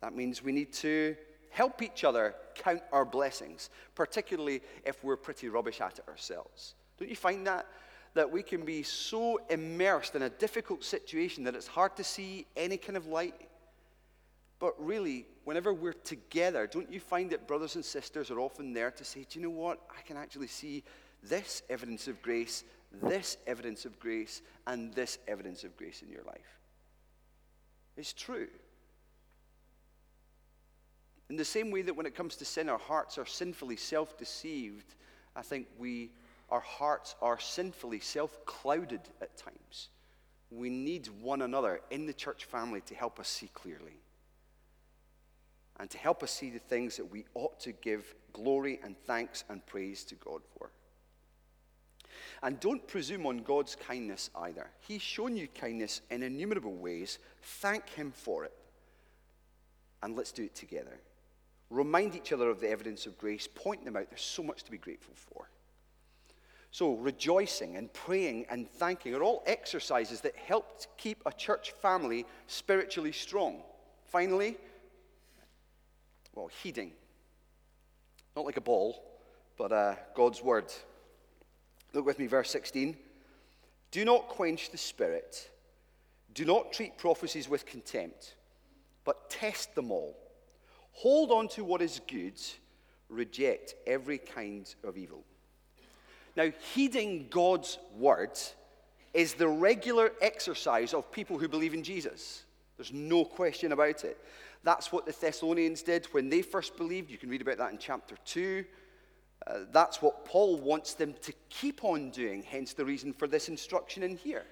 That 0.00 0.14
means 0.14 0.42
we 0.42 0.52
need 0.52 0.72
to 0.74 1.16
help 1.50 1.80
each 1.80 2.02
other 2.02 2.34
count 2.54 2.82
our 2.92 3.04
blessings, 3.04 3.70
particularly 3.94 4.60
if 4.84 5.02
we're 5.04 5.16
pretty 5.16 5.48
rubbish 5.48 5.80
at 5.80 5.98
it 6.00 6.08
ourselves. 6.08 6.74
Don't 6.98 7.08
you 7.08 7.16
find 7.16 7.46
that? 7.46 7.66
That 8.14 8.30
we 8.30 8.42
can 8.42 8.64
be 8.64 8.82
so 8.82 9.40
immersed 9.48 10.14
in 10.14 10.22
a 10.22 10.30
difficult 10.30 10.84
situation 10.84 11.44
that 11.44 11.54
it's 11.54 11.66
hard 11.66 11.96
to 11.96 12.04
see 12.04 12.46
any 12.56 12.76
kind 12.76 12.96
of 12.96 13.06
light. 13.06 13.34
But 14.58 14.74
really, 14.78 15.26
whenever 15.44 15.72
we're 15.72 15.92
together, 15.92 16.66
don't 16.66 16.92
you 16.92 17.00
find 17.00 17.30
that 17.30 17.48
brothers 17.48 17.74
and 17.74 17.84
sisters 17.84 18.30
are 18.30 18.38
often 18.38 18.72
there 18.72 18.90
to 18.92 19.04
say, 19.04 19.26
Do 19.28 19.38
you 19.38 19.46
know 19.46 19.50
what? 19.50 19.80
I 19.90 20.02
can 20.02 20.16
actually 20.16 20.46
see 20.46 20.84
this 21.22 21.62
evidence 21.70 22.06
of 22.06 22.20
grace, 22.22 22.64
this 23.02 23.38
evidence 23.46 23.84
of 23.84 23.98
grace, 23.98 24.42
and 24.66 24.92
this 24.94 25.18
evidence 25.26 25.64
of 25.64 25.76
grace 25.76 26.02
in 26.02 26.10
your 26.10 26.22
life. 26.24 26.60
It's 27.96 28.12
true. 28.12 28.48
In 31.30 31.36
the 31.36 31.44
same 31.44 31.70
way 31.70 31.82
that 31.82 31.94
when 31.94 32.06
it 32.06 32.14
comes 32.14 32.36
to 32.36 32.44
sin, 32.44 32.68
our 32.68 32.78
hearts 32.78 33.16
are 33.16 33.26
sinfully 33.26 33.76
self 33.76 34.18
deceived, 34.18 34.94
I 35.34 35.42
think 35.42 35.66
we 35.78 36.10
our 36.52 36.60
hearts 36.60 37.16
are 37.22 37.40
sinfully 37.40 37.98
self 37.98 38.44
clouded 38.44 39.00
at 39.22 39.36
times. 39.38 39.88
We 40.50 40.68
need 40.68 41.08
one 41.22 41.40
another 41.40 41.80
in 41.90 42.04
the 42.04 42.12
church 42.12 42.44
family 42.44 42.82
to 42.82 42.94
help 42.94 43.18
us 43.18 43.26
see 43.26 43.48
clearly 43.54 44.02
and 45.80 45.88
to 45.88 45.96
help 45.96 46.22
us 46.22 46.30
see 46.30 46.50
the 46.50 46.58
things 46.58 46.98
that 46.98 47.10
we 47.10 47.24
ought 47.32 47.58
to 47.60 47.72
give 47.72 48.14
glory 48.34 48.78
and 48.84 48.98
thanks 49.06 49.44
and 49.48 49.64
praise 49.64 50.04
to 50.04 50.14
God 50.16 50.42
for. 50.58 50.70
And 52.42 52.60
don't 52.60 52.86
presume 52.86 53.24
on 53.24 53.38
God's 53.38 53.74
kindness 53.74 54.28
either. 54.36 54.68
He's 54.80 55.00
shown 55.00 55.34
you 55.34 55.48
kindness 55.48 56.02
in 56.10 56.22
innumerable 56.22 56.74
ways. 56.74 57.18
Thank 57.40 57.88
Him 57.88 58.12
for 58.14 58.44
it. 58.44 58.52
And 60.02 60.14
let's 60.16 60.32
do 60.32 60.44
it 60.44 60.54
together. 60.54 61.00
Remind 61.70 62.14
each 62.14 62.30
other 62.30 62.50
of 62.50 62.60
the 62.60 62.68
evidence 62.68 63.06
of 63.06 63.16
grace, 63.16 63.48
point 63.48 63.86
them 63.86 63.96
out. 63.96 64.10
There's 64.10 64.20
so 64.20 64.42
much 64.42 64.64
to 64.64 64.70
be 64.70 64.76
grateful 64.76 65.14
for. 65.14 65.48
So, 66.72 66.94
rejoicing 66.94 67.76
and 67.76 67.92
praying 67.92 68.46
and 68.48 68.66
thanking 68.66 69.14
are 69.14 69.22
all 69.22 69.42
exercises 69.46 70.22
that 70.22 70.34
help 70.34 70.80
keep 70.96 71.22
a 71.26 71.32
church 71.32 71.72
family 71.82 72.24
spiritually 72.46 73.12
strong. 73.12 73.62
Finally, 74.06 74.56
well, 76.34 76.48
heeding. 76.62 76.92
Not 78.34 78.46
like 78.46 78.56
a 78.56 78.62
ball, 78.62 79.04
but 79.58 79.70
uh, 79.70 79.96
God's 80.14 80.42
word. 80.42 80.72
Look 81.92 82.06
with 82.06 82.18
me, 82.18 82.26
verse 82.26 82.50
16. 82.50 82.96
Do 83.90 84.06
not 84.06 84.28
quench 84.28 84.70
the 84.70 84.78
spirit. 84.78 85.50
Do 86.32 86.46
not 86.46 86.72
treat 86.72 86.96
prophecies 86.96 87.50
with 87.50 87.66
contempt, 87.66 88.36
but 89.04 89.28
test 89.28 89.74
them 89.74 89.90
all. 89.90 90.16
Hold 90.92 91.32
on 91.32 91.48
to 91.48 91.64
what 91.64 91.82
is 91.82 92.00
good. 92.08 92.40
Reject 93.10 93.74
every 93.86 94.16
kind 94.16 94.74
of 94.82 94.96
evil. 94.96 95.22
Now, 96.36 96.50
heeding 96.74 97.28
God's 97.30 97.78
words 97.96 98.54
is 99.12 99.34
the 99.34 99.48
regular 99.48 100.12
exercise 100.20 100.94
of 100.94 101.12
people 101.12 101.38
who 101.38 101.48
believe 101.48 101.74
in 101.74 101.82
Jesus. 101.82 102.44
There's 102.76 102.92
no 102.92 103.24
question 103.24 103.72
about 103.72 104.04
it. 104.04 104.18
That's 104.64 104.92
what 104.92 105.06
the 105.06 105.12
Thessalonians 105.12 105.82
did 105.82 106.06
when 106.12 106.28
they 106.28 106.42
first 106.42 106.76
believed. 106.76 107.10
You 107.10 107.18
can 107.18 107.28
read 107.28 107.42
about 107.42 107.58
that 107.58 107.72
in 107.72 107.78
chapter 107.78 108.16
2. 108.24 108.64
Uh, 109.46 109.58
that's 109.72 110.00
what 110.00 110.24
Paul 110.24 110.58
wants 110.58 110.94
them 110.94 111.14
to 111.22 111.32
keep 111.48 111.84
on 111.84 112.10
doing, 112.10 112.42
hence 112.42 112.72
the 112.72 112.84
reason 112.84 113.12
for 113.12 113.26
this 113.26 113.48
instruction 113.48 114.02
in 114.02 114.16
here. 114.16 114.44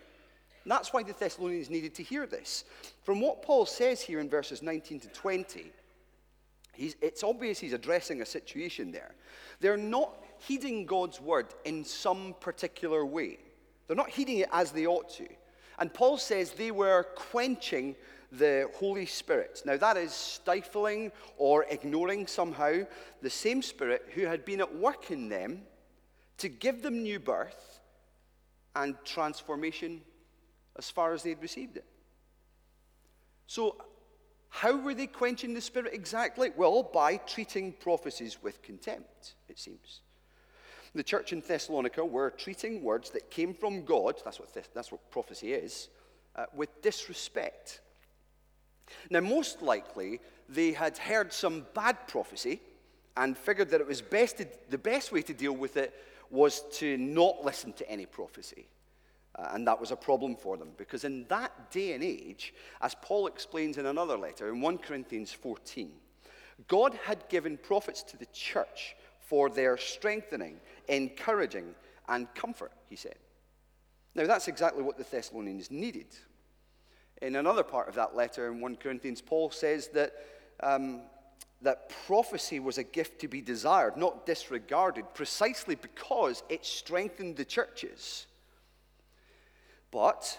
And 0.65 0.71
that's 0.71 0.93
why 0.93 1.03
the 1.03 1.13
Thessalonians 1.13 1.71
needed 1.71 1.95
to 1.95 2.03
hear 2.03 2.27
this. 2.27 2.65
From 3.05 3.21
what 3.21 3.43
Paul 3.43 3.67
says 3.67 4.01
here 4.01 4.21
in 4.21 4.29
verses 4.29 4.63
19 4.63 5.01
to 5.01 5.09
20, 5.09 5.73
it's 6.77 7.23
obvious 7.23 7.59
he's 7.59 7.73
addressing 7.73 8.21
a 8.21 8.27
situation 8.27 8.91
there. 8.91 9.15
They're 9.61 9.77
not 9.77 10.23
heeding 10.47 10.87
God's 10.87 11.21
word 11.21 11.47
in 11.65 11.85
some 11.85 12.35
particular 12.41 13.05
way, 13.05 13.39
they're 13.87 13.97
not 13.97 14.11
heeding 14.11 14.39
it 14.39 14.49
as 14.53 14.73
they 14.73 14.87
ought 14.87 15.11
to. 15.11 15.27
And 15.79 15.93
Paul 15.93 16.19
says 16.19 16.53
they 16.53 16.71
were 16.71 17.05
quenching 17.17 17.97
the 18.33 18.71
Holy 18.77 19.07
Spirit. 19.07 19.63
Now, 19.65 19.77
that 19.77 19.97
is 19.97 20.13
stifling 20.13 21.11
or 21.37 21.65
ignoring 21.69 22.27
somehow 22.27 22.85
the 23.23 23.31
same 23.31 23.63
Spirit 23.63 24.09
who 24.15 24.27
had 24.27 24.45
been 24.45 24.61
at 24.61 24.77
work 24.77 25.11
in 25.11 25.29
them 25.29 25.63
to 26.39 26.49
give 26.49 26.83
them 26.83 27.03
new 27.03 27.19
birth 27.19 27.81
and 28.77 28.95
transformation 29.05 30.01
as 30.77 30.91
far 30.91 31.13
as 31.13 31.23
they'd 31.23 31.43
received 31.43 31.77
it. 31.77 31.85
So, 33.47 33.77
how 34.49 34.77
were 34.77 34.95
they 34.95 35.07
quenching 35.07 35.55
the 35.55 35.61
Spirit 35.61 35.93
exactly? 35.95 36.51
Well, 36.57 36.83
by 36.83 37.17
treating 37.17 37.73
prophecies 37.73 38.43
with 38.43 38.63
contempt, 38.63 39.35
it 39.49 39.59
seems. 39.59 40.01
The 40.95 41.03
church 41.03 41.33
in 41.33 41.41
Thessalonica 41.41 42.05
were 42.05 42.31
treating 42.31 42.83
words 42.83 43.11
that 43.11 43.31
came 43.31 43.55
from 43.55 43.85
God, 43.85 44.17
that's 44.25 44.41
what, 44.41 44.49
that's 44.75 44.91
what 44.91 45.11
prophecy 45.11 45.53
is, 45.53 45.89
uh, 46.37 46.47
with 46.55 46.83
disrespect. 46.83 47.81
Now, 49.09 49.21
most 49.21 49.63
likely, 49.63 50.21
they 50.49 50.73
had 50.73 50.99
heard 50.99 51.33
some 51.33 51.67
bad 51.75 52.09
prophecy 52.09 52.61
and 53.17 53.37
figured 53.37 53.71
that 53.71 53.81
it 53.81 53.87
was 53.87 54.03
best 54.03 54.39
to, 54.39 54.47
the 54.69 54.79
best 54.79 55.13
way 55.13 55.23
to 55.23 55.35
deal 55.35 55.53
with 55.53 55.77
it 55.77 55.95
was 56.31 56.63
to 56.73 56.97
not 56.97 57.45
listen 57.45 57.73
to 57.75 57.89
any 57.91 58.07
prophecy. 58.07 58.67
Uh, 59.37 59.49
and 59.53 59.67
that 59.67 59.81
was 59.81 59.91
a 59.91 59.97
problem 59.97 60.35
for 60.35 60.57
them 60.57 60.71
because 60.77 61.05
in 61.05 61.25
that 61.29 61.71
day 61.71 61.93
and 61.93 62.03
age, 62.03 62.53
as 62.81 62.97
Paul 63.01 63.27
explains 63.27 63.79
in 63.79 63.87
another 63.87 64.17
letter 64.17 64.49
in 64.49 64.61
1 64.61 64.79
Corinthians 64.79 65.33
14, 65.33 65.93
God 66.69 66.99
had 67.05 67.29
given 67.29 67.57
prophets 67.57 68.03
to 68.05 68.17
the 68.17 68.27
church 68.27 68.97
for 69.21 69.49
their 69.49 69.77
strengthening, 69.77 70.57
encouraging, 70.91 71.75
and 72.09 72.33
comfort, 72.35 72.73
he 72.89 72.97
said. 72.97 73.17
Now, 74.15 74.27
that's 74.27 74.49
exactly 74.49 74.83
what 74.83 74.99
the 74.99 75.05
Thessalonians 75.05 75.71
needed. 75.71 76.09
In 77.23 77.37
another 77.37 77.63
part 77.63 77.89
of 77.89 77.95
that 77.95 78.17
letter 78.17 78.51
in 78.51 78.61
1 78.61 78.77
Corinthians, 78.77 79.21
Paul 79.21 79.51
says 79.51 79.89
that, 79.89 80.13
um, 80.63 81.03
that 81.63 81.91
prophecy 82.07 82.59
was 82.59 82.79
a 82.79 82.83
gift 82.83 83.21
to 83.21 83.29
be 83.29 83.41
desired, 83.41 83.97
not 83.97 84.27
disregarded, 84.27 85.05
precisely 85.15 85.77
because 85.77 86.43
it 86.49 86.65
strengthened 86.65 87.37
the 87.37 87.45
churches. 87.45 88.27
But 89.91 90.39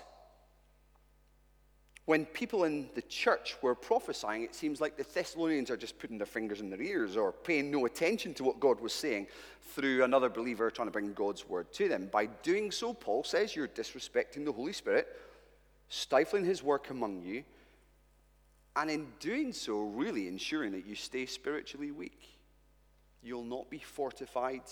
when 2.05 2.25
people 2.25 2.63
in 2.63 2.89
the 2.95 3.01
church 3.03 3.55
were 3.61 3.75
prophesying, 3.75 4.43
it 4.43 4.55
seems 4.55 4.81
like 4.81 4.97
the 4.97 5.05
Thessalonians 5.13 5.69
are 5.69 5.77
just 5.77 5.99
putting 5.99 6.17
their 6.17 6.25
fingers 6.25 6.59
in 6.59 6.69
their 6.69 6.81
ears 6.81 7.15
or 7.15 7.31
paying 7.31 7.69
no 7.69 7.85
attention 7.85 8.33
to 8.35 8.43
what 8.43 8.59
God 8.59 8.79
was 8.79 8.91
saying 8.91 9.27
through 9.73 10.03
another 10.03 10.29
believer 10.29 10.71
trying 10.71 10.87
to 10.87 10.91
bring 10.91 11.13
God's 11.13 11.47
word 11.47 11.71
to 11.73 11.87
them. 11.87 12.09
By 12.11 12.25
doing 12.25 12.71
so, 12.71 12.93
Paul 12.93 13.23
says 13.23 13.55
you're 13.55 13.67
disrespecting 13.67 14.45
the 14.45 14.51
Holy 14.51 14.73
Spirit, 14.73 15.07
stifling 15.89 16.43
his 16.43 16.63
work 16.63 16.89
among 16.89 17.21
you, 17.21 17.43
and 18.75 18.89
in 18.89 19.07
doing 19.19 19.53
so, 19.53 19.81
really 19.81 20.27
ensuring 20.27 20.71
that 20.71 20.87
you 20.87 20.95
stay 20.95 21.25
spiritually 21.25 21.91
weak. 21.91 22.29
You'll 23.21 23.43
not 23.43 23.69
be 23.69 23.79
fortified 23.79 24.63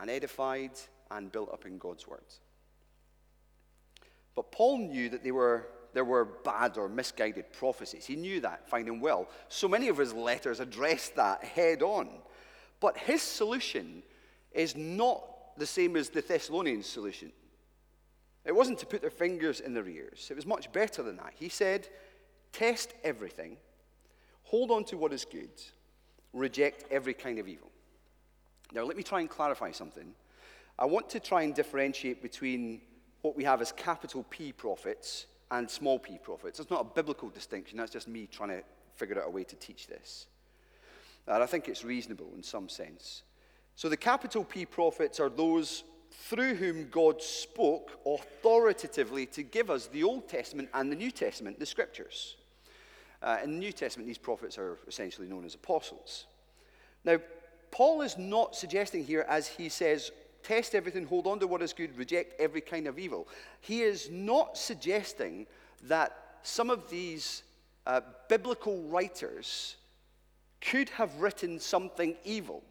and 0.00 0.10
edified 0.10 0.72
and 1.10 1.30
built 1.30 1.52
up 1.52 1.66
in 1.66 1.78
God's 1.78 2.08
word. 2.08 2.24
But 4.34 4.52
Paul 4.52 4.78
knew 4.78 5.08
that 5.10 5.22
they 5.22 5.32
were, 5.32 5.66
there 5.96 6.04
were 6.04 6.26
bad 6.26 6.76
or 6.76 6.90
misguided 6.90 7.50
prophecies. 7.54 8.04
He 8.04 8.16
knew 8.16 8.38
that 8.40 8.68
fine 8.68 8.86
and 8.86 9.00
well. 9.00 9.30
So 9.48 9.66
many 9.66 9.88
of 9.88 9.96
his 9.96 10.12
letters 10.12 10.60
addressed 10.60 11.16
that 11.16 11.42
head 11.42 11.82
on. 11.82 12.10
But 12.80 12.98
his 12.98 13.22
solution 13.22 14.02
is 14.52 14.76
not 14.76 15.24
the 15.56 15.64
same 15.64 15.96
as 15.96 16.10
the 16.10 16.20
Thessalonians' 16.20 16.84
solution. 16.84 17.32
It 18.44 18.54
wasn't 18.54 18.78
to 18.80 18.86
put 18.86 19.00
their 19.00 19.08
fingers 19.08 19.60
in 19.60 19.72
their 19.72 19.88
ears, 19.88 20.28
it 20.30 20.36
was 20.36 20.44
much 20.44 20.70
better 20.70 21.02
than 21.02 21.16
that. 21.16 21.32
He 21.34 21.48
said, 21.48 21.88
Test 22.52 22.92
everything, 23.02 23.56
hold 24.42 24.70
on 24.70 24.84
to 24.84 24.98
what 24.98 25.14
is 25.14 25.24
good, 25.24 25.48
reject 26.34 26.84
every 26.90 27.14
kind 27.14 27.38
of 27.38 27.48
evil. 27.48 27.70
Now, 28.70 28.82
let 28.82 28.98
me 28.98 29.02
try 29.02 29.20
and 29.20 29.30
clarify 29.30 29.70
something. 29.70 30.12
I 30.78 30.84
want 30.84 31.08
to 31.08 31.20
try 31.20 31.44
and 31.44 31.54
differentiate 31.54 32.20
between 32.20 32.82
what 33.22 33.34
we 33.34 33.44
have 33.44 33.62
as 33.62 33.72
capital 33.72 34.26
P 34.28 34.52
prophets 34.52 35.24
and 35.50 35.70
small 35.70 35.98
p 35.98 36.18
prophets. 36.18 36.60
It's 36.60 36.70
not 36.70 36.80
a 36.80 36.94
biblical 36.94 37.28
distinction, 37.28 37.78
that's 37.78 37.92
just 37.92 38.08
me 38.08 38.26
trying 38.26 38.50
to 38.50 38.62
figure 38.94 39.20
out 39.20 39.28
a 39.28 39.30
way 39.30 39.44
to 39.44 39.56
teach 39.56 39.86
this. 39.86 40.26
And 41.26 41.42
I 41.42 41.46
think 41.46 41.68
it's 41.68 41.84
reasonable 41.84 42.30
in 42.36 42.42
some 42.42 42.68
sense. 42.68 43.22
So 43.74 43.88
the 43.88 43.96
capital 43.96 44.44
P 44.44 44.64
prophets 44.64 45.20
are 45.20 45.28
those 45.28 45.84
through 46.10 46.54
whom 46.54 46.88
God 46.88 47.20
spoke 47.20 48.00
authoritatively 48.06 49.26
to 49.26 49.42
give 49.42 49.70
us 49.70 49.86
the 49.88 50.02
Old 50.02 50.28
Testament 50.28 50.68
and 50.72 50.90
the 50.90 50.96
New 50.96 51.10
Testament, 51.10 51.58
the 51.58 51.66
scriptures. 51.66 52.36
Uh, 53.22 53.38
in 53.44 53.52
the 53.52 53.58
New 53.58 53.72
Testament, 53.72 54.06
these 54.06 54.18
prophets 54.18 54.56
are 54.56 54.78
essentially 54.86 55.26
known 55.26 55.44
as 55.44 55.54
apostles. 55.54 56.26
Now, 57.04 57.18
Paul 57.70 58.02
is 58.02 58.16
not 58.16 58.54
suggesting 58.54 59.04
here, 59.04 59.26
as 59.28 59.48
he 59.48 59.68
says, 59.68 60.10
test 60.46 60.74
everything, 60.74 61.04
hold 61.04 61.26
on 61.26 61.40
to 61.40 61.46
what 61.46 61.62
is 61.62 61.72
good, 61.72 61.96
reject 61.98 62.40
every 62.40 62.60
kind 62.60 62.86
of 62.86 62.98
evil. 62.98 63.26
He 63.60 63.82
is 63.82 64.08
not 64.10 64.56
suggesting 64.56 65.46
that 65.84 66.16
some 66.42 66.70
of 66.70 66.88
these 66.88 67.42
uh, 67.86 68.00
biblical 68.28 68.82
writers 68.84 69.76
could 70.60 70.88
have 70.90 71.14
written 71.16 71.58
something 71.58 72.16
evil 72.24 72.62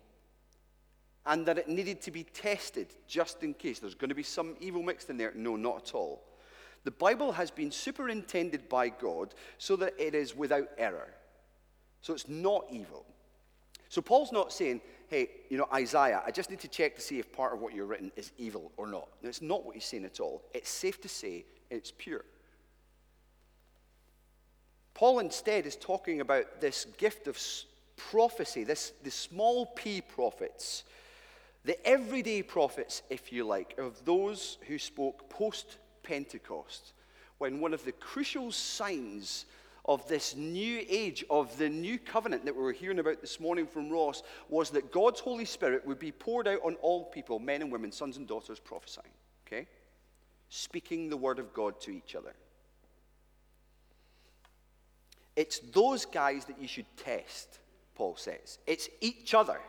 and 1.26 1.46
that 1.46 1.58
it 1.58 1.68
needed 1.68 2.02
to 2.04 2.12
be 2.12 2.24
tested 2.24 2.88
just 3.08 3.44
in 3.44 3.54
case. 3.54 3.80
There's 3.80 3.96
going 3.96 4.10
to 4.10 4.16
be 4.16 4.24
some 4.24 4.56
evil 4.60 4.84
mixed 4.84 5.10
in 5.10 5.18
there. 5.18 5.34
No, 5.36 5.56
not 5.56 5.90
at 5.90 5.96
all. 5.96 6.24
The 6.84 6.92
Bible 6.92 7.32
has 7.32 7.50
been 7.52 7.72
superintended 7.72 8.70
by 8.70 8.90
God 8.90 9.34
so 9.58 9.76
that 9.78 9.94
it 9.98 10.14
is 10.14 10.36
without 10.36 10.70
error. 10.78 11.10
So 12.02 12.14
it's 12.14 12.30
not 12.30 12.66
evil. 12.72 13.06
So 13.90 14.02
Paul's 14.02 14.32
not 14.32 14.54
saying, 14.54 14.82
hey, 15.08 15.30
you 15.50 15.58
know, 15.58 15.68
Isaiah, 15.74 16.22
I 16.26 16.32
just 16.32 16.50
need 16.50 16.60
to 16.62 16.68
check 16.68 16.96
to 16.96 17.02
see 17.02 17.20
if 17.20 17.32
part 17.32 17.54
of 17.54 17.62
what 17.62 17.74
you've 17.74 17.90
written 17.90 18.12
is 18.16 18.32
evil 18.38 18.72
or 18.78 18.88
not. 18.88 19.08
No, 19.22 19.30
it's 19.30 19.42
not 19.42 19.66
what 19.66 19.76
he's 19.76 19.86
saying 19.86 20.06
at 20.06 20.20
all. 20.20 20.42
It's 20.54 20.70
safe 20.70 21.02
to 21.02 21.10
say 21.10 21.46
it's 21.70 21.92
pure. 21.92 22.26
Paul 24.94 25.20
instead 25.20 25.66
is 25.66 25.76
talking 25.76 26.22
about 26.22 26.62
this 26.62 26.86
gift 26.98 27.28
of 27.28 27.38
prophecy, 27.98 28.64
this, 28.64 28.94
the 29.04 29.12
small 29.12 29.66
p 29.66 30.02
prophets, 30.02 30.84
the 31.66 31.86
everyday 31.88 32.42
prophets, 32.44 33.02
if 33.10 33.32
you 33.32 33.44
like, 33.44 33.78
of 33.78 34.04
those 34.06 34.58
who 34.68 34.78
spoke 34.78 35.30
post 35.30 35.78
Pentecost, 36.04 36.94
when 37.40 37.60
one 37.60 37.74
of 37.74 37.84
the 37.84 37.92
crucial 37.92 38.52
signs 38.52 39.46
of 39.86 40.08
this 40.08 40.36
new 40.36 40.84
age, 40.90 41.24
of 41.30 41.56
the 41.58 41.70
new 41.70 42.00
covenant 42.00 42.46
that 42.46 42.56
we 42.56 42.62
were 42.62 42.72
hearing 42.72 43.00
about 43.00 43.22
this 43.22 43.40
morning 43.40 43.68
from 43.68 43.90
Ross, 43.90 44.24
was 44.50 44.72
that 44.72 44.92
God's 44.92 45.20
Holy 45.20 45.46
Spirit 45.46 45.86
would 45.86 46.00
be 46.00 46.12
poured 46.12 46.48
out 46.48 46.60
on 46.64 46.76
all 46.76 47.06
people, 47.06 47.40
men 47.40 47.62
and 47.62 47.72
women, 47.72 47.92
sons 47.92 48.18
and 48.18 48.28
daughters, 48.28 48.60
prophesying, 48.60 49.14
okay? 49.46 49.68
Speaking 50.50 51.10
the 51.10 51.18
word 51.18 51.40
of 51.40 51.54
God 51.54 51.80
to 51.82 51.92
each 51.92 52.16
other. 52.16 52.34
It's 55.36 55.60
those 55.60 56.06
guys 56.06 56.46
that 56.46 56.60
you 56.60 56.68
should 56.68 56.86
test, 56.98 57.60
Paul 57.94 58.16
says. 58.16 58.58
It's 58.66 58.90
each 59.02 59.34
other 59.34 59.60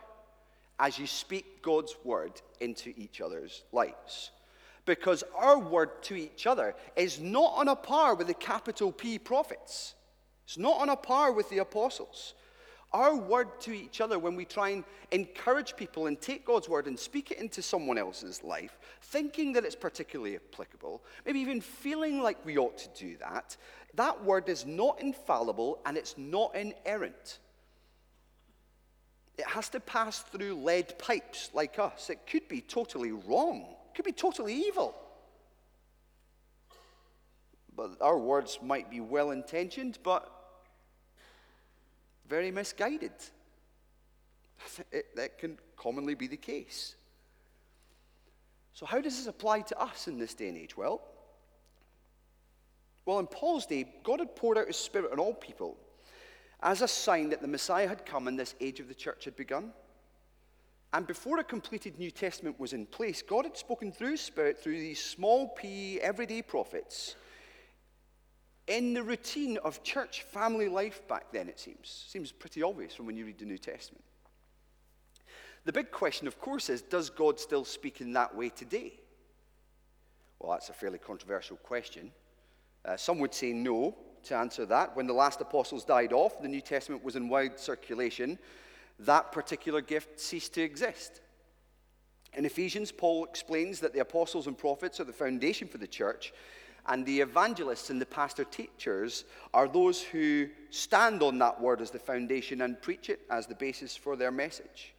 as 0.79 0.97
you 0.97 1.07
speak 1.07 1.61
God's 1.61 1.95
word 2.03 2.41
into 2.59 2.93
each 2.95 3.21
other's 3.21 3.63
lives 3.71 4.31
because 4.85 5.23
our 5.35 5.59
word 5.59 6.01
to 6.01 6.15
each 6.15 6.47
other 6.47 6.73
is 6.95 7.19
not 7.19 7.53
on 7.55 7.67
a 7.67 7.75
par 7.75 8.15
with 8.15 8.27
the 8.27 8.33
capital 8.33 8.91
P 8.91 9.19
prophets. 9.19 9.93
It's 10.47 10.57
not 10.57 10.79
on 10.79 10.87
a 10.87 10.95
par 10.95 11.33
with 11.33 11.49
the 11.49 11.57
apostles. 11.57 12.33
Our 12.93 13.17
word 13.17 13.59
to 13.61 13.73
each 13.73 13.99
other, 13.99 14.17
when 14.17 14.37
we 14.37 14.45
try 14.45 14.69
and 14.69 14.85
encourage 15.11 15.75
people 15.75 16.07
and 16.07 16.19
take 16.21 16.45
God's 16.45 16.69
word 16.69 16.87
and 16.87 16.97
speak 16.97 17.31
it 17.31 17.37
into 17.37 17.61
someone 17.61 17.97
else's 17.97 18.45
life, 18.45 18.79
thinking 19.01 19.51
that 19.53 19.65
it's 19.65 19.75
particularly 19.75 20.37
applicable, 20.37 21.03
maybe 21.25 21.41
even 21.41 21.59
feeling 21.59 22.21
like 22.21 22.45
we 22.45 22.57
ought 22.57 22.77
to 22.77 22.87
do 22.97 23.17
that, 23.17 23.57
that 23.95 24.23
word 24.23 24.47
is 24.47 24.65
not 24.65 25.01
infallible 25.01 25.79
and 25.85 25.97
it's 25.97 26.17
not 26.17 26.55
inerrant. 26.55 27.39
It 29.37 29.47
has 29.47 29.67
to 29.69 29.81
pass 29.81 30.19
through 30.19 30.55
lead 30.55 30.97
pipes 30.97 31.49
like 31.53 31.77
us. 31.79 32.09
It 32.09 32.25
could 32.25 32.47
be 32.47 32.61
totally 32.61 33.11
wrong, 33.11 33.65
it 33.89 33.95
could 33.95 34.05
be 34.05 34.13
totally 34.13 34.53
evil. 34.53 34.95
But 37.75 38.01
our 38.01 38.17
words 38.17 38.57
might 38.63 38.89
be 38.89 39.01
well 39.01 39.31
intentioned, 39.31 39.99
but 40.03 40.36
very 42.27 42.51
misguided. 42.51 43.13
That 45.15 45.37
can 45.37 45.57
commonly 45.75 46.15
be 46.15 46.27
the 46.27 46.37
case. 46.37 46.95
So, 48.73 48.85
how 48.85 49.01
does 49.01 49.17
this 49.17 49.27
apply 49.27 49.61
to 49.61 49.79
us 49.79 50.07
in 50.07 50.19
this 50.19 50.33
day 50.33 50.49
and 50.49 50.57
age? 50.57 50.75
Well, 50.77 51.01
Well, 53.05 53.19
in 53.19 53.27
Paul's 53.27 53.65
day, 53.65 53.85
God 54.03 54.19
had 54.19 54.35
poured 54.35 54.57
out 54.57 54.67
his 54.67 54.75
Spirit 54.75 55.11
on 55.13 55.19
all 55.19 55.33
people 55.33 55.77
as 56.61 56.81
a 56.81 56.87
sign 56.87 57.29
that 57.29 57.41
the 57.41 57.47
Messiah 57.47 57.87
had 57.87 58.05
come 58.05 58.27
and 58.27 58.37
this 58.37 58.55
age 58.59 58.79
of 58.79 58.87
the 58.87 58.93
church 58.93 59.25
had 59.25 59.35
begun. 59.35 59.71
And 60.93 61.07
before 61.07 61.39
a 61.39 61.43
completed 61.43 61.97
New 61.97 62.11
Testament 62.11 62.59
was 62.59 62.73
in 62.73 62.85
place, 62.85 63.21
God 63.21 63.45
had 63.45 63.57
spoken 63.57 63.91
through 63.91 64.17
Spirit 64.17 64.59
through 64.59 64.79
these 64.79 65.03
small 65.03 65.49
p, 65.49 66.01
everyday 66.01 66.41
prophets 66.41 67.15
in 68.67 68.93
the 68.93 69.03
routine 69.03 69.57
of 69.63 69.81
church 69.83 70.23
family 70.23 70.67
life 70.67 71.07
back 71.07 71.31
then, 71.31 71.47
it 71.47 71.59
seems. 71.59 72.05
Seems 72.07 72.31
pretty 72.31 72.61
obvious 72.61 72.93
from 72.93 73.05
when 73.05 73.15
you 73.15 73.25
read 73.25 73.39
the 73.39 73.45
New 73.45 73.57
Testament. 73.57 74.03
The 75.65 75.73
big 75.73 75.91
question, 75.91 76.27
of 76.27 76.39
course, 76.39 76.69
is 76.69 76.81
does 76.81 77.09
God 77.09 77.39
still 77.39 77.65
speak 77.65 78.01
in 78.01 78.13
that 78.13 78.35
way 78.35 78.49
today? 78.49 78.93
Well, 80.39 80.51
that's 80.51 80.69
a 80.69 80.73
fairly 80.73 80.99
controversial 80.99 81.57
question. 81.57 82.11
Uh, 82.85 82.95
some 82.95 83.19
would 83.19 83.33
say 83.33 83.51
no 83.53 83.95
to 84.23 84.35
answer 84.35 84.65
that. 84.65 84.95
When 84.95 85.07
the 85.07 85.13
last 85.13 85.41
apostles 85.41 85.83
died 85.83 86.13
off, 86.13 86.41
the 86.41 86.47
New 86.47 86.61
Testament 86.61 87.03
was 87.03 87.15
in 87.15 87.27
wide 87.27 87.59
circulation, 87.59 88.37
that 88.99 89.31
particular 89.31 89.81
gift 89.81 90.19
ceased 90.19 90.53
to 90.53 90.61
exist. 90.61 91.21
In 92.33 92.45
Ephesians, 92.45 92.91
Paul 92.91 93.25
explains 93.25 93.79
that 93.79 93.93
the 93.93 93.99
apostles 93.99 94.47
and 94.47 94.57
prophets 94.57 94.99
are 94.99 95.05
the 95.05 95.13
foundation 95.13 95.67
for 95.67 95.79
the 95.79 95.87
church, 95.87 96.33
and 96.87 97.05
the 97.05 97.19
evangelists 97.19 97.89
and 97.89 97.99
the 97.99 98.05
pastor 98.05 98.43
teachers 98.43 99.25
are 99.53 99.67
those 99.67 100.01
who 100.01 100.47
stand 100.69 101.21
on 101.21 101.37
that 101.39 101.59
word 101.59 101.81
as 101.81 101.91
the 101.91 101.99
foundation 101.99 102.61
and 102.61 102.81
preach 102.81 103.09
it 103.09 103.19
as 103.29 103.45
the 103.45 103.55
basis 103.55 103.95
for 103.95 104.15
their 104.15 104.31
message. 104.31 104.93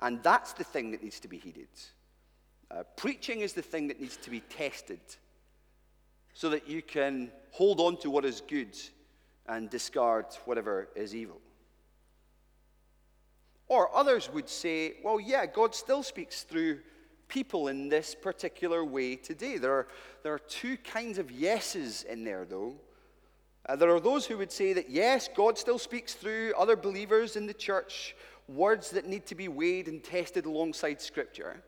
And 0.00 0.22
that's 0.22 0.52
the 0.52 0.64
thing 0.64 0.90
that 0.90 1.02
needs 1.02 1.20
to 1.20 1.28
be 1.28 1.38
heeded. 1.38 1.68
Uh, 2.70 2.82
preaching 2.96 3.40
is 3.40 3.52
the 3.52 3.62
thing 3.62 3.88
that 3.88 4.00
needs 4.00 4.16
to 4.18 4.30
be 4.30 4.40
tested 4.40 5.00
so 6.34 6.50
that 6.50 6.68
you 6.68 6.82
can 6.82 7.30
hold 7.50 7.80
on 7.80 7.96
to 7.98 8.10
what 8.10 8.24
is 8.24 8.42
good 8.42 8.76
and 9.46 9.70
discard 9.70 10.26
whatever 10.44 10.88
is 10.94 11.14
evil. 11.14 11.40
Or 13.68 13.94
others 13.94 14.30
would 14.32 14.48
say, 14.48 14.94
well, 15.02 15.20
yeah, 15.20 15.46
God 15.46 15.74
still 15.74 16.02
speaks 16.02 16.42
through 16.42 16.80
people 17.28 17.68
in 17.68 17.88
this 17.88 18.14
particular 18.14 18.84
way 18.84 19.16
today. 19.16 19.58
There 19.58 19.72
are, 19.72 19.88
there 20.22 20.32
are 20.32 20.38
two 20.38 20.76
kinds 20.78 21.18
of 21.18 21.30
yeses 21.30 22.02
in 22.02 22.24
there, 22.24 22.44
though. 22.44 22.74
Uh, 23.68 23.76
there 23.76 23.94
are 23.94 24.00
those 24.00 24.26
who 24.26 24.38
would 24.38 24.50
say 24.50 24.72
that, 24.72 24.88
yes, 24.88 25.28
God 25.34 25.58
still 25.58 25.78
speaks 25.78 26.14
through 26.14 26.54
other 26.56 26.74
believers 26.74 27.36
in 27.36 27.46
the 27.46 27.54
church, 27.54 28.16
words 28.48 28.90
that 28.90 29.06
need 29.06 29.26
to 29.26 29.34
be 29.34 29.48
weighed 29.48 29.88
and 29.88 30.02
tested 30.02 30.46
alongside 30.46 31.00
Scripture. 31.02 31.62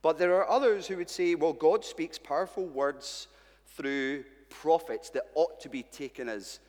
But 0.00 0.18
there 0.18 0.34
are 0.36 0.48
others 0.48 0.86
who 0.86 0.96
would 0.96 1.10
say, 1.10 1.34
well, 1.34 1.52
God 1.52 1.84
speaks 1.84 2.18
powerful 2.18 2.66
words 2.66 3.28
through 3.76 4.24
prophets 4.48 5.10
that 5.10 5.24
ought 5.34 5.60
to 5.60 5.68
be 5.68 5.82
taken 5.82 6.28
as 6.28 6.60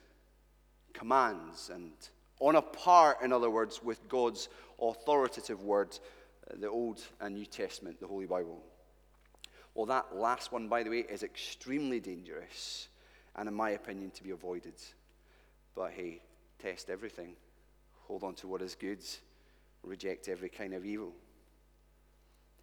commands 0.93 1.69
and 1.73 1.91
on 2.39 2.55
a 2.55 2.61
par, 2.61 3.17
in 3.23 3.31
other 3.31 3.49
words, 3.49 3.81
with 3.81 4.07
God's 4.09 4.49
authoritative 4.81 5.63
word 5.63 5.97
the 6.53 6.69
Old 6.69 7.01
and 7.19 7.35
New 7.35 7.45
Testament, 7.45 7.99
the 7.99 8.07
Holy 8.07 8.25
Bible. 8.25 8.61
Well, 9.73 9.85
that 9.87 10.15
last 10.15 10.51
one, 10.51 10.67
by 10.67 10.83
the 10.83 10.89
way, 10.89 10.99
is 10.99 11.23
extremely 11.23 11.99
dangerous 11.99 12.87
and, 13.35 13.49
in 13.49 13.53
my 13.53 13.71
opinion, 13.71 14.11
to 14.11 14.23
be 14.23 14.31
avoided. 14.31 14.75
But 15.75 15.91
hey, 15.91 16.21
test 16.59 16.89
everything, 16.89 17.35
hold 18.07 18.23
on 18.23 18.35
to 18.35 18.47
what 18.47 18.61
is 18.61 18.75
good, 18.75 19.03
reject 19.83 20.29
every 20.29 20.49
kind 20.49 20.73
of 20.73 20.85
evil. 20.85 21.13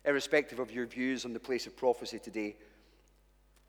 Irrespective 0.05 0.59
of 0.59 0.73
your 0.73 0.87
views 0.87 1.25
on 1.25 1.33
the 1.33 1.41
place 1.41 1.67
of 1.67 1.77
prophecy 1.77 2.19
today, 2.19 2.57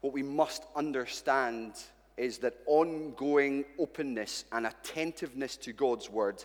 what 0.01 0.13
we 0.13 0.23
must 0.23 0.65
understand 0.75 1.73
is 2.17 2.37
that 2.39 2.55
ongoing 2.65 3.65
openness 3.77 4.45
and 4.51 4.67
attentiveness 4.67 5.57
to 5.57 5.73
God's 5.73 6.09
word 6.09 6.43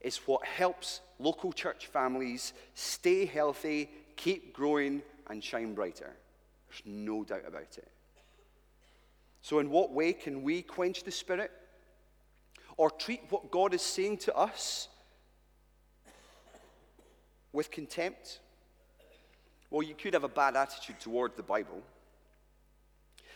is 0.00 0.18
what 0.26 0.44
helps 0.44 1.00
local 1.18 1.52
church 1.52 1.86
families 1.86 2.52
stay 2.74 3.24
healthy, 3.24 3.90
keep 4.16 4.52
growing, 4.52 5.02
and 5.28 5.42
shine 5.42 5.74
brighter. 5.74 6.14
There's 6.68 6.82
no 6.84 7.24
doubt 7.24 7.44
about 7.46 7.76
it. 7.76 7.88
So, 9.42 9.58
in 9.58 9.70
what 9.70 9.92
way 9.92 10.12
can 10.12 10.42
we 10.42 10.62
quench 10.62 11.04
the 11.04 11.10
Spirit 11.10 11.50
or 12.76 12.90
treat 12.90 13.22
what 13.30 13.50
God 13.50 13.74
is 13.74 13.82
saying 13.82 14.18
to 14.18 14.36
us 14.36 14.88
with 17.52 17.70
contempt? 17.70 18.40
Well, 19.70 19.82
you 19.82 19.94
could 19.94 20.14
have 20.14 20.24
a 20.24 20.28
bad 20.28 20.56
attitude 20.56 21.00
toward 21.00 21.36
the 21.36 21.42
Bible. 21.42 21.82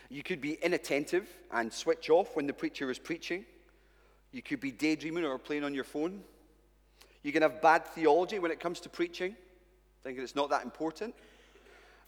You 0.09 0.23
could 0.23 0.41
be 0.41 0.53
inattentive 0.61 1.27
and 1.51 1.71
switch 1.71 2.09
off 2.09 2.35
when 2.35 2.47
the 2.47 2.53
preacher 2.53 2.89
is 2.91 2.99
preaching. 2.99 3.45
You 4.31 4.41
could 4.41 4.59
be 4.59 4.71
daydreaming 4.71 5.25
or 5.25 5.37
playing 5.37 5.63
on 5.63 5.73
your 5.73 5.83
phone. 5.83 6.21
You 7.23 7.31
can 7.31 7.41
have 7.41 7.61
bad 7.61 7.87
theology 7.87 8.37
when 8.37 8.51
it 8.51 8.59
comes 8.59 8.81
to 8.81 8.89
preaching, 8.89 9.35
thinking 10.03 10.23
it's 10.23 10.35
not 10.35 10.49
that 10.49 10.63
important. 10.63 11.15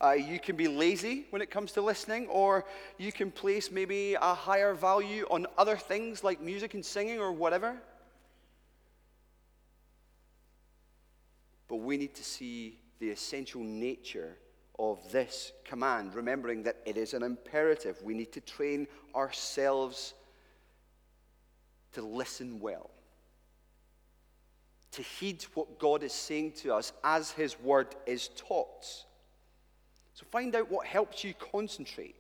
Uh, 0.02 0.12
you 0.12 0.40
can 0.40 0.58
be 0.58 0.68
lazy 0.68 1.26
when 1.30 1.42
it 1.42 1.50
comes 1.50 1.72
to 1.72 1.82
listening, 1.82 2.28
or 2.28 2.66
you 2.98 3.14
can 3.14 3.32
place 3.32 3.72
maybe 3.72 4.16
a 4.16 4.34
higher 4.34 4.74
value 4.74 5.26
on 5.32 5.48
other 5.58 5.78
things 5.78 6.22
like 6.22 6.42
music 6.42 6.74
and 6.74 6.84
singing 6.84 7.18
or 7.18 7.32
whatever. 7.32 7.78
But 11.70 11.78
we 11.78 11.96
need 11.96 12.14
to 12.16 12.24
see 12.24 12.78
the 13.00 13.10
essential 13.10 13.62
nature 13.62 14.38
of 14.78 15.00
this 15.14 15.54
command, 15.64 16.14
remembering 16.14 16.64
that 16.64 16.76
it 16.86 16.98
is 16.98 17.14
an 17.14 17.24
imperative. 17.24 18.02
We 18.04 18.14
need 18.14 18.34
to 18.34 18.42
train 18.42 18.88
ourselves 19.16 20.14
to 21.94 22.02
listen 22.02 22.60
well 22.60 22.90
to 24.96 25.02
heed 25.02 25.44
what 25.54 25.80
God 25.80 26.04
is 26.04 26.14
saying 26.14 26.54
to 26.64 26.74
us 26.74 26.94
as 27.04 27.32
His 27.32 27.60
word 27.60 27.96
is 28.06 28.30
taught. 28.36 28.86
So 30.14 30.26
find 30.32 30.56
out 30.56 30.72
what 30.72 30.86
helps 30.86 31.24
you 31.24 31.34
concentrate. 31.34 32.16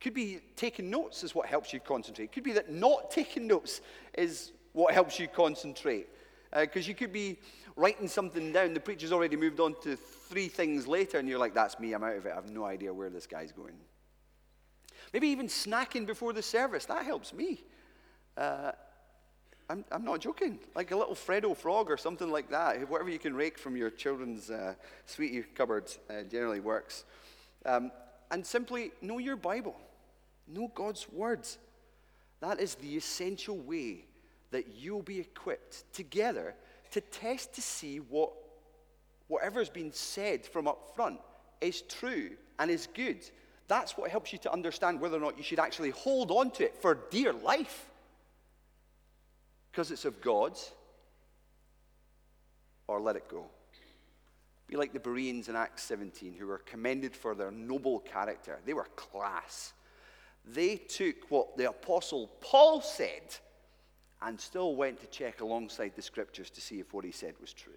Could 0.00 0.14
be 0.14 0.40
taking 0.56 0.90
notes 0.90 1.24
is 1.24 1.34
what 1.34 1.46
helps 1.46 1.72
you 1.72 1.80
concentrate. 1.80 2.32
Could 2.32 2.44
be 2.44 2.52
that 2.52 2.70
not 2.70 3.10
taking 3.10 3.46
notes 3.46 3.80
is 4.16 4.52
what 4.72 4.92
helps 4.92 5.18
you 5.18 5.26
concentrate. 5.26 6.08
Because 6.52 6.86
uh, 6.86 6.88
you 6.88 6.94
could 6.94 7.12
be 7.12 7.38
writing 7.76 8.08
something 8.08 8.52
down, 8.52 8.74
the 8.74 8.80
preacher's 8.80 9.12
already 9.12 9.36
moved 9.36 9.60
on 9.60 9.74
to 9.82 9.96
three 9.96 10.48
things 10.48 10.86
later, 10.86 11.18
and 11.18 11.28
you're 11.28 11.38
like, 11.38 11.54
that's 11.54 11.78
me, 11.78 11.92
I'm 11.92 12.04
out 12.04 12.16
of 12.16 12.26
it, 12.26 12.32
I 12.32 12.34
have 12.34 12.50
no 12.50 12.64
idea 12.64 12.92
where 12.92 13.10
this 13.10 13.26
guy's 13.26 13.52
going. 13.52 13.74
Maybe 15.12 15.28
even 15.28 15.48
snacking 15.48 16.06
before 16.06 16.32
the 16.32 16.42
service, 16.42 16.84
that 16.86 17.04
helps 17.04 17.32
me. 17.32 17.64
Uh, 18.36 18.72
I'm, 19.68 19.84
I'm 19.90 20.04
not 20.04 20.20
joking. 20.20 20.58
Like 20.74 20.92
a 20.92 20.96
little 20.96 21.14
Freddo 21.14 21.56
frog 21.56 21.90
or 21.90 21.96
something 21.96 22.30
like 22.30 22.50
that. 22.50 22.88
Whatever 22.88 23.10
you 23.10 23.18
can 23.18 23.34
rake 23.34 23.58
from 23.58 23.76
your 23.76 23.90
children's 23.90 24.50
uh, 24.50 24.74
sweetie 25.06 25.42
cupboard 25.54 25.90
uh, 26.08 26.22
generally 26.22 26.60
works. 26.60 27.04
Um, 27.64 27.90
and 28.30 28.46
simply 28.46 28.92
know 29.02 29.18
your 29.18 29.36
Bible, 29.36 29.76
know 30.46 30.70
God's 30.74 31.06
words. 31.12 31.58
That 32.40 32.60
is 32.60 32.76
the 32.76 32.96
essential 32.96 33.56
way 33.56 34.04
that 34.50 34.74
you'll 34.76 35.02
be 35.02 35.18
equipped 35.18 35.92
together 35.92 36.54
to 36.92 37.00
test 37.00 37.54
to 37.54 37.62
see 37.62 37.98
what 37.98 38.32
whatever's 39.28 39.68
been 39.68 39.92
said 39.92 40.46
from 40.46 40.68
up 40.68 40.94
front 40.94 41.18
is 41.60 41.82
true 41.82 42.30
and 42.58 42.70
is 42.70 42.86
good. 42.94 43.18
That's 43.68 43.98
what 43.98 44.10
helps 44.10 44.32
you 44.32 44.38
to 44.40 44.52
understand 44.52 45.00
whether 45.00 45.16
or 45.16 45.20
not 45.20 45.36
you 45.36 45.42
should 45.42 45.58
actually 45.58 45.90
hold 45.90 46.30
on 46.30 46.52
to 46.52 46.64
it 46.64 46.76
for 46.80 46.98
dear 47.10 47.32
life 47.32 47.90
because 49.76 49.90
it's 49.90 50.06
of 50.06 50.22
God, 50.22 50.58
or 52.86 52.98
let 52.98 53.14
it 53.14 53.28
go. 53.28 53.44
Be 54.68 54.74
like 54.74 54.94
the 54.94 54.98
Bereans 54.98 55.50
in 55.50 55.54
Acts 55.54 55.82
17 55.82 56.32
who 56.32 56.46
were 56.46 56.62
commended 56.64 57.14
for 57.14 57.34
their 57.34 57.50
noble 57.50 57.98
character. 57.98 58.58
They 58.64 58.72
were 58.72 58.88
class. 58.96 59.74
They 60.46 60.76
took 60.76 61.30
what 61.30 61.58
the 61.58 61.68
Apostle 61.68 62.30
Paul 62.40 62.80
said 62.80 63.36
and 64.22 64.40
still 64.40 64.76
went 64.76 64.98
to 65.00 65.06
check 65.08 65.42
alongside 65.42 65.92
the 65.94 66.00
scriptures 66.00 66.48
to 66.50 66.62
see 66.62 66.80
if 66.80 66.94
what 66.94 67.04
he 67.04 67.12
said 67.12 67.34
was 67.38 67.52
true. 67.52 67.74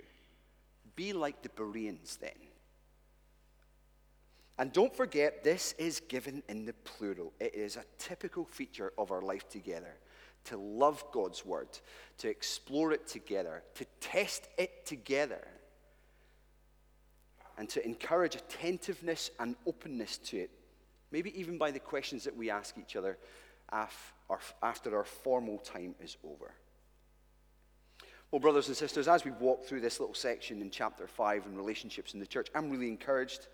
Be 0.96 1.12
like 1.12 1.42
the 1.42 1.50
Bereans 1.50 2.18
then. 2.22 2.32
And 4.58 4.72
don't 4.72 4.96
forget, 4.96 5.44
this 5.44 5.76
is 5.78 6.00
given 6.00 6.44
in 6.48 6.64
the 6.64 6.74
plural. 6.86 7.34
It 7.42 7.56
is 7.56 7.76
a 7.76 7.84
typical 7.98 8.46
feature 8.46 8.94
of 8.98 9.12
our 9.12 9.22
life 9.22 9.50
together 9.50 9.98
to 10.46 10.58
love 10.58 11.04
God's 11.12 11.46
word, 11.46 11.68
to 12.20 12.30
explore 12.30 12.92
it 12.92 13.08
together, 13.08 13.64
to 13.76 13.86
test 14.00 14.48
it 14.58 14.86
together, 14.86 15.48
and 17.58 17.68
to 17.70 17.86
encourage 17.86 18.36
attentiveness 18.36 19.32
and 19.40 19.56
openness 19.66 20.18
to 20.18 20.38
it, 20.38 20.50
maybe 21.12 21.38
even 21.40 21.58
by 21.58 21.72
the 21.72 21.80
questions 21.80 22.24
that 22.24 22.36
we 22.36 22.50
ask 22.50 22.78
each 22.78 22.96
other 22.96 23.18
after 23.72 24.98
our 24.98 25.06
formal 25.06 25.58
time 25.60 25.94
is 26.02 26.18
over. 26.24 26.54
Well, 28.32 28.40
brothers 28.40 28.68
and 28.68 28.78
sisters, 28.78 29.08
as 29.08 29.26
we 29.26 29.32
walk 29.32 29.66
through 29.66 29.82
this 29.82 30.00
little 30.00 30.16
section 30.16 30.62
in 30.62 30.70
chapter 30.70 31.08
5 31.08 31.48
in 31.48 31.58
relationships 31.58 32.14
in 32.14 32.20
the 32.20 32.28
church, 32.28 32.48
I'm 32.54 32.70
really 32.70 32.88
encouraged 32.88 33.48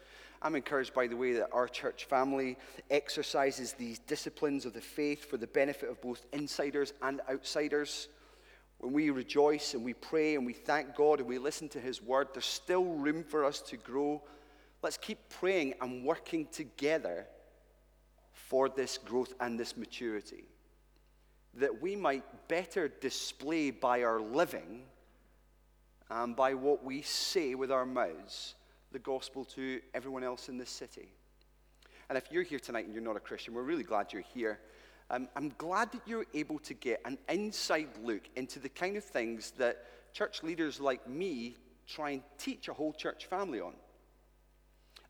I'm 0.46 0.54
encouraged 0.54 0.94
by 0.94 1.08
the 1.08 1.18
way 1.18 1.34
that 1.34 1.50
our 1.52 1.68
church 1.68 2.06
family 2.06 2.56
exercises 2.92 3.74
these 3.74 3.98
disciplines 3.98 4.68
of 4.68 4.74
the 4.74 4.80
faith 4.80 5.28
for 5.28 5.38
the 5.38 5.48
benefit 5.48 5.90
of 5.90 6.00
both 6.02 6.24
insiders 6.34 6.94
and 7.02 7.20
outsiders. 7.32 8.10
When 8.78 8.94
we 8.94 9.10
rejoice 9.10 9.74
and 9.74 9.84
we 9.84 9.96
pray 9.96 10.36
and 10.36 10.46
we 10.46 10.54
thank 10.54 10.96
God 10.96 11.20
and 11.20 11.28
we 11.28 11.40
listen 11.40 11.68
to 11.70 11.80
His 11.80 12.00
word, 12.00 12.28
there's 12.32 12.46
still 12.46 12.86
room 12.86 13.24
for 13.24 13.44
us 13.44 13.60
to 13.62 13.78
grow. 13.78 14.22
Let's 14.84 14.98
keep 14.98 15.18
praying 15.30 15.74
and 15.82 16.06
working 16.06 16.46
together 16.52 17.26
for 18.32 18.70
this 18.70 19.00
growth 19.00 19.34
and 19.40 19.60
this 19.60 19.76
maturity, 19.76 20.44
that 21.56 21.82
we 21.82 21.96
might 21.96 22.48
better 22.48 22.88
display 22.88 23.72
by 23.72 24.04
our 24.04 24.22
living 24.22 24.84
and 26.12 26.36
by 26.36 26.54
what 26.54 26.84
we 26.84 27.02
say 27.02 27.56
with 27.56 27.72
our 27.72 27.88
mouths 27.88 28.54
the 28.96 29.00
gospel 29.00 29.44
to 29.44 29.82
everyone 29.94 30.24
else 30.24 30.48
in 30.48 30.58
this 30.58 30.70
city. 30.70 31.10
And 32.08 32.18
if 32.18 32.32
you're 32.32 32.44
here 32.44 32.60
tonight 32.60 32.86
and 32.86 32.94
you're 32.94 33.04
not 33.04 33.18
a 33.18 33.20
Christian, 33.20 33.54
we're 33.54 33.62
really 33.62 33.84
glad 33.84 34.14
you're 34.14 34.22
here. 34.34 34.58
Um, 35.10 35.28
I'm 35.36 35.52
glad 35.58 35.92
that 35.92 36.00
you're 36.06 36.26
able 36.34 36.60
to 36.60 36.74
get 36.74 37.02
an 37.04 37.18
inside 37.28 37.90
look 38.02 38.22
into 38.38 38.58
the 38.58 38.70
kind 38.70 38.96
of 38.96 39.04
things 39.04 39.52
that 39.58 39.84
church 40.14 40.44
leaders 40.44 40.80
like 40.80 41.06
me 41.10 41.58
try 41.86 42.12
and 42.12 42.24
teach 42.38 42.70
a 42.70 42.74
whole 42.74 42.94
church 42.94 43.26
family 43.26 43.60
on. 43.60 43.74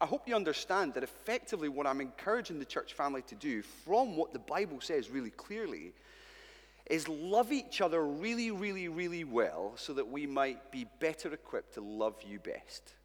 I 0.01 0.07
hope 0.07 0.27
you 0.27 0.35
understand 0.35 0.95
that 0.95 1.03
effectively 1.03 1.69
what 1.69 1.85
I'm 1.85 2.01
encouraging 2.01 2.57
the 2.57 2.65
church 2.65 2.93
family 2.93 3.21
to 3.27 3.35
do, 3.35 3.61
from 3.61 4.17
what 4.17 4.33
the 4.33 4.39
Bible 4.39 4.81
says 4.81 5.11
really 5.11 5.29
clearly, 5.29 5.93
is 6.89 7.07
love 7.07 7.51
each 7.51 7.81
other 7.81 8.03
really, 8.03 8.49
really, 8.49 8.87
really 8.87 9.23
well 9.23 9.73
so 9.75 9.93
that 9.93 10.07
we 10.07 10.25
might 10.25 10.71
be 10.71 10.87
better 10.99 11.31
equipped 11.31 11.75
to 11.75 11.81
love 11.81 12.15
you 12.27 12.39
best. 12.39 12.95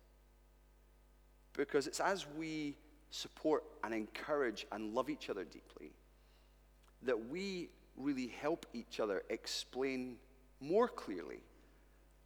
Because 1.56 1.86
it's 1.86 2.00
as 2.00 2.26
we 2.36 2.76
support 3.10 3.64
and 3.82 3.92
encourage 3.92 4.66
and 4.72 4.94
love 4.94 5.10
each 5.10 5.28
other 5.30 5.44
deeply 5.44 5.92
that 7.02 7.28
we 7.28 7.68
really 7.96 8.28
help 8.40 8.66
each 8.72 9.00
other 9.00 9.22
explain 9.30 10.16
more 10.60 10.88
clearly 10.88 11.40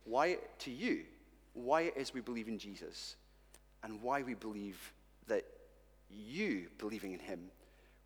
why, 0.04 0.36
to 0.58 0.70
you, 0.70 1.04
why 1.54 1.82
it 1.82 1.94
is 1.96 2.12
we 2.12 2.20
believe 2.20 2.48
in 2.48 2.58
Jesus 2.58 3.16
and 3.82 4.02
why 4.02 4.22
we 4.22 4.34
believe 4.34 4.92
that 5.26 5.44
you 6.10 6.66
believing 6.78 7.12
in 7.12 7.20
him 7.20 7.40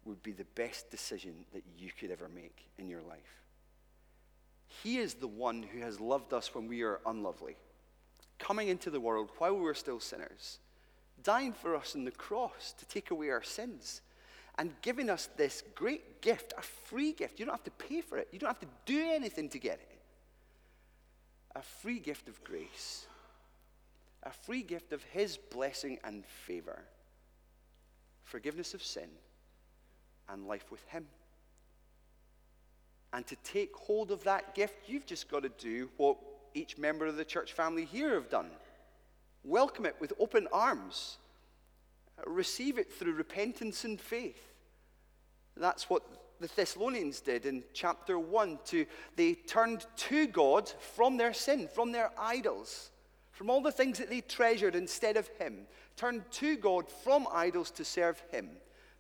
would 0.05 0.23
be 0.23 0.33
the 0.33 0.45
best 0.55 0.91
decision 0.91 1.35
that 1.53 1.63
you 1.77 1.91
could 1.99 2.11
ever 2.11 2.29
make 2.29 2.69
in 2.79 2.89
your 2.89 3.03
life. 3.03 3.43
He 4.83 4.99
is 4.99 5.15
the 5.15 5.27
one 5.27 5.63
who 5.63 5.81
has 5.81 6.01
loved 6.01 6.33
us 6.33 6.55
when 6.55 6.69
we 6.69 6.83
are 6.83 7.01
unlovely, 7.07 7.57
coming 8.39 8.69
into 8.69 8.91
the 8.91 9.01
world 9.01 9.31
while 9.39 9.55
we 9.55 9.61
were 9.61 9.75
still 9.75 10.01
sinners, 10.01 10.61
dying 11.23 11.53
for 11.53 11.77
us 11.77 11.95
on 11.95 12.05
the 12.05 12.11
cross 12.11 12.75
to 12.79 12.87
take 12.87 13.11
away 13.11 13.31
our 13.31 13.43
sins, 13.43 14.01
and 14.59 14.73
giving 14.83 15.09
us 15.09 15.29
this 15.37 15.63
great 15.75 16.21
gift, 16.21 16.53
a 16.59 16.63
free 16.63 17.13
gift. 17.13 17.39
You 17.39 17.47
don't 17.47 17.55
have 17.55 17.65
to 17.65 17.71
pay 17.71 18.01
for 18.01 18.19
it, 18.19 18.29
you 18.33 18.39
don't 18.39 18.49
have 18.49 18.61
to 18.61 18.67
do 18.87 19.11
anything 19.11 19.49
to 19.51 19.59
get 19.59 19.75
it. 19.75 19.99
A 21.55 21.63
free 21.63 21.99
gift 21.99 22.29
of 22.29 22.43
grace, 22.45 23.07
a 24.23 24.33
free 24.33 24.63
gift 24.63 24.93
of 24.93 25.03
His 25.05 25.37
blessing 25.37 25.99
and 26.05 26.25
favor, 26.25 26.83
forgiveness 28.25 28.75
of 28.75 28.83
sin, 28.83 29.09
and 30.29 30.47
life 30.47 30.71
with 30.71 30.85
Him. 30.87 31.07
And 33.13 33.27
to 33.27 33.37
take 33.37 33.75
hold 33.75 34.11
of 34.11 34.25
that 34.25 34.55
gift, 34.55 34.89
you've 34.89 35.07
just 35.07 35.31
got 35.31 35.43
to 35.43 35.49
do 35.49 35.89
what 35.97 36.19
each 36.55 36.77
member 36.77 37.07
of 37.07 37.17
the 37.17 37.25
church 37.25 37.53
family 37.53 37.85
here 37.85 38.15
have 38.15 38.29
done 38.29 38.51
welcome 39.45 39.87
it 39.87 39.97
with 40.01 40.13
open 40.19 40.49
arms, 40.53 41.19
receive 42.27 42.79
it 42.79 42.93
through 42.93 43.15
repentance 43.15 43.85
and 43.85 44.01
faith. 44.01 44.53
That's 45.57 45.91
what 45.91 46.03
the 46.41 46.49
Thessalonians 46.49 47.21
did 47.21 47.47
in 47.47 47.65
chapter 47.73 48.19
1. 48.19 48.59
To, 48.67 48.87
they 49.17 49.35
turned 49.35 49.87
to 49.97 50.27
God 50.27 50.71
from 50.95 51.17
their 51.17 51.33
sin, 51.33 51.69
from 51.73 51.93
their 51.93 52.11
idols, 52.19 52.91
from 53.33 53.51
all 53.51 53.61
the 53.61 53.73
things 53.73 53.99
that 53.99 54.11
they 54.11 54.21
treasured 54.21 54.75
instead 54.75 55.17
of 55.17 55.29
Him. 55.39 55.67
Turned 55.97 56.31
to 56.33 56.57
God 56.57 56.89
from 56.89 57.27
idols 57.33 57.71
to 57.73 57.85
serve 57.85 58.23
Him, 58.31 58.51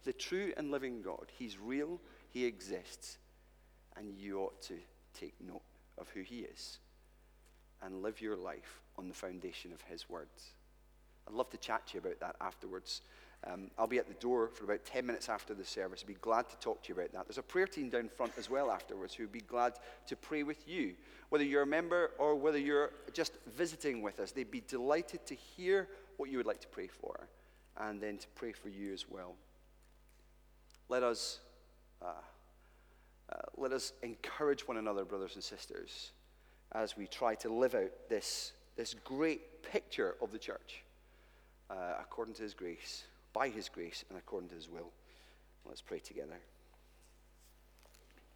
the 0.05 0.12
true 0.12 0.53
and 0.57 0.70
living 0.70 1.03
God. 1.03 1.27
He's 1.38 1.59
real, 1.59 2.01
He 2.31 2.44
exists, 2.44 3.18
and 3.96 4.12
you 4.16 4.40
ought 4.40 4.61
to 4.62 4.74
take 5.14 5.35
note 5.40 5.62
of 5.96 6.09
who 6.11 6.22
He 6.22 6.40
is 6.40 6.79
and 7.83 8.03
live 8.03 8.20
your 8.20 8.37
life 8.37 8.81
on 8.99 9.09
the 9.09 9.15
foundation 9.15 9.73
of 9.73 9.81
His 9.83 10.09
words. 10.09 10.51
I'd 11.27 11.35
love 11.35 11.51
to 11.51 11.57
chat 11.57 11.87
to 11.89 11.95
you 11.95 12.01
about 12.01 12.21
that 12.21 12.37
afterwards. 12.41 13.03
Um, 13.47 13.71
I'll 13.79 13.87
be 13.87 13.99
at 13.99 14.09
the 14.09 14.15
door 14.15 14.49
for 14.49 14.65
about 14.65 14.85
10 14.85 15.07
minutes 15.07 15.29
after 15.29 15.55
the 15.55 15.65
service. 15.65 16.01
I'd 16.03 16.09
be 16.09 16.15
glad 16.15 16.49
to 16.49 16.57
talk 16.57 16.83
to 16.83 16.89
you 16.89 16.95
about 16.95 17.13
that. 17.13 17.29
There's 17.29 17.39
a 17.39 17.43
prayer 17.43 17.67
team 17.67 17.89
down 17.89 18.09
front 18.09 18.33
as 18.37 18.51
well 18.51 18.71
afterwards 18.71 19.15
who 19.15 19.23
would 19.23 19.33
be 19.33 19.41
glad 19.41 19.75
to 20.09 20.17
pray 20.17 20.43
with 20.43 20.67
you. 20.67 20.95
Whether 21.29 21.45
you're 21.45 21.63
a 21.63 21.67
member 21.67 22.11
or 22.19 22.35
whether 22.35 22.59
you're 22.59 22.91
just 23.13 23.35
visiting 23.57 24.03
with 24.03 24.19
us, 24.19 24.33
they'd 24.33 24.51
be 24.51 24.63
delighted 24.67 25.25
to 25.27 25.35
hear 25.35 25.89
what 26.17 26.31
you 26.31 26.37
would 26.39 26.47
like 26.47 26.61
to 26.63 26.69
pray 26.69 26.89
for 26.89 27.29
and 27.77 28.01
then 28.01 28.19
to 28.19 28.27
pray 28.35 28.53
for 28.53 28.69
you 28.69 28.93
as 28.93 29.09
well. 29.09 29.37
Let 30.89 31.03
us, 31.03 31.39
uh, 32.03 32.07
uh, 33.31 33.37
let 33.57 33.73
us 33.73 33.93
encourage 34.03 34.67
one 34.67 34.79
another, 34.79 35.05
brothers 35.05 35.35
and 35.35 35.45
sisters, 35.45 36.13
as 36.73 36.97
we 36.97 37.07
try 37.07 37.35
to 37.37 37.53
live 37.53 37.75
out 37.75 37.93
this, 38.09 38.53
this 38.79 38.95
great 39.05 39.61
picture 39.64 40.14
of 40.23 40.31
the 40.31 40.38
church 40.38 40.85
uh, 41.69 41.75
according 42.01 42.33
to 42.33 42.43
his 42.43 42.55
grace 42.55 43.05
by 43.33 43.49
his 43.49 43.69
grace 43.69 44.05
and 44.09 44.17
according 44.17 44.49
to 44.49 44.55
his 44.55 44.71
will. 44.71 44.93
Let's 45.67 45.83
pray 45.83 45.99
together. 45.99 46.38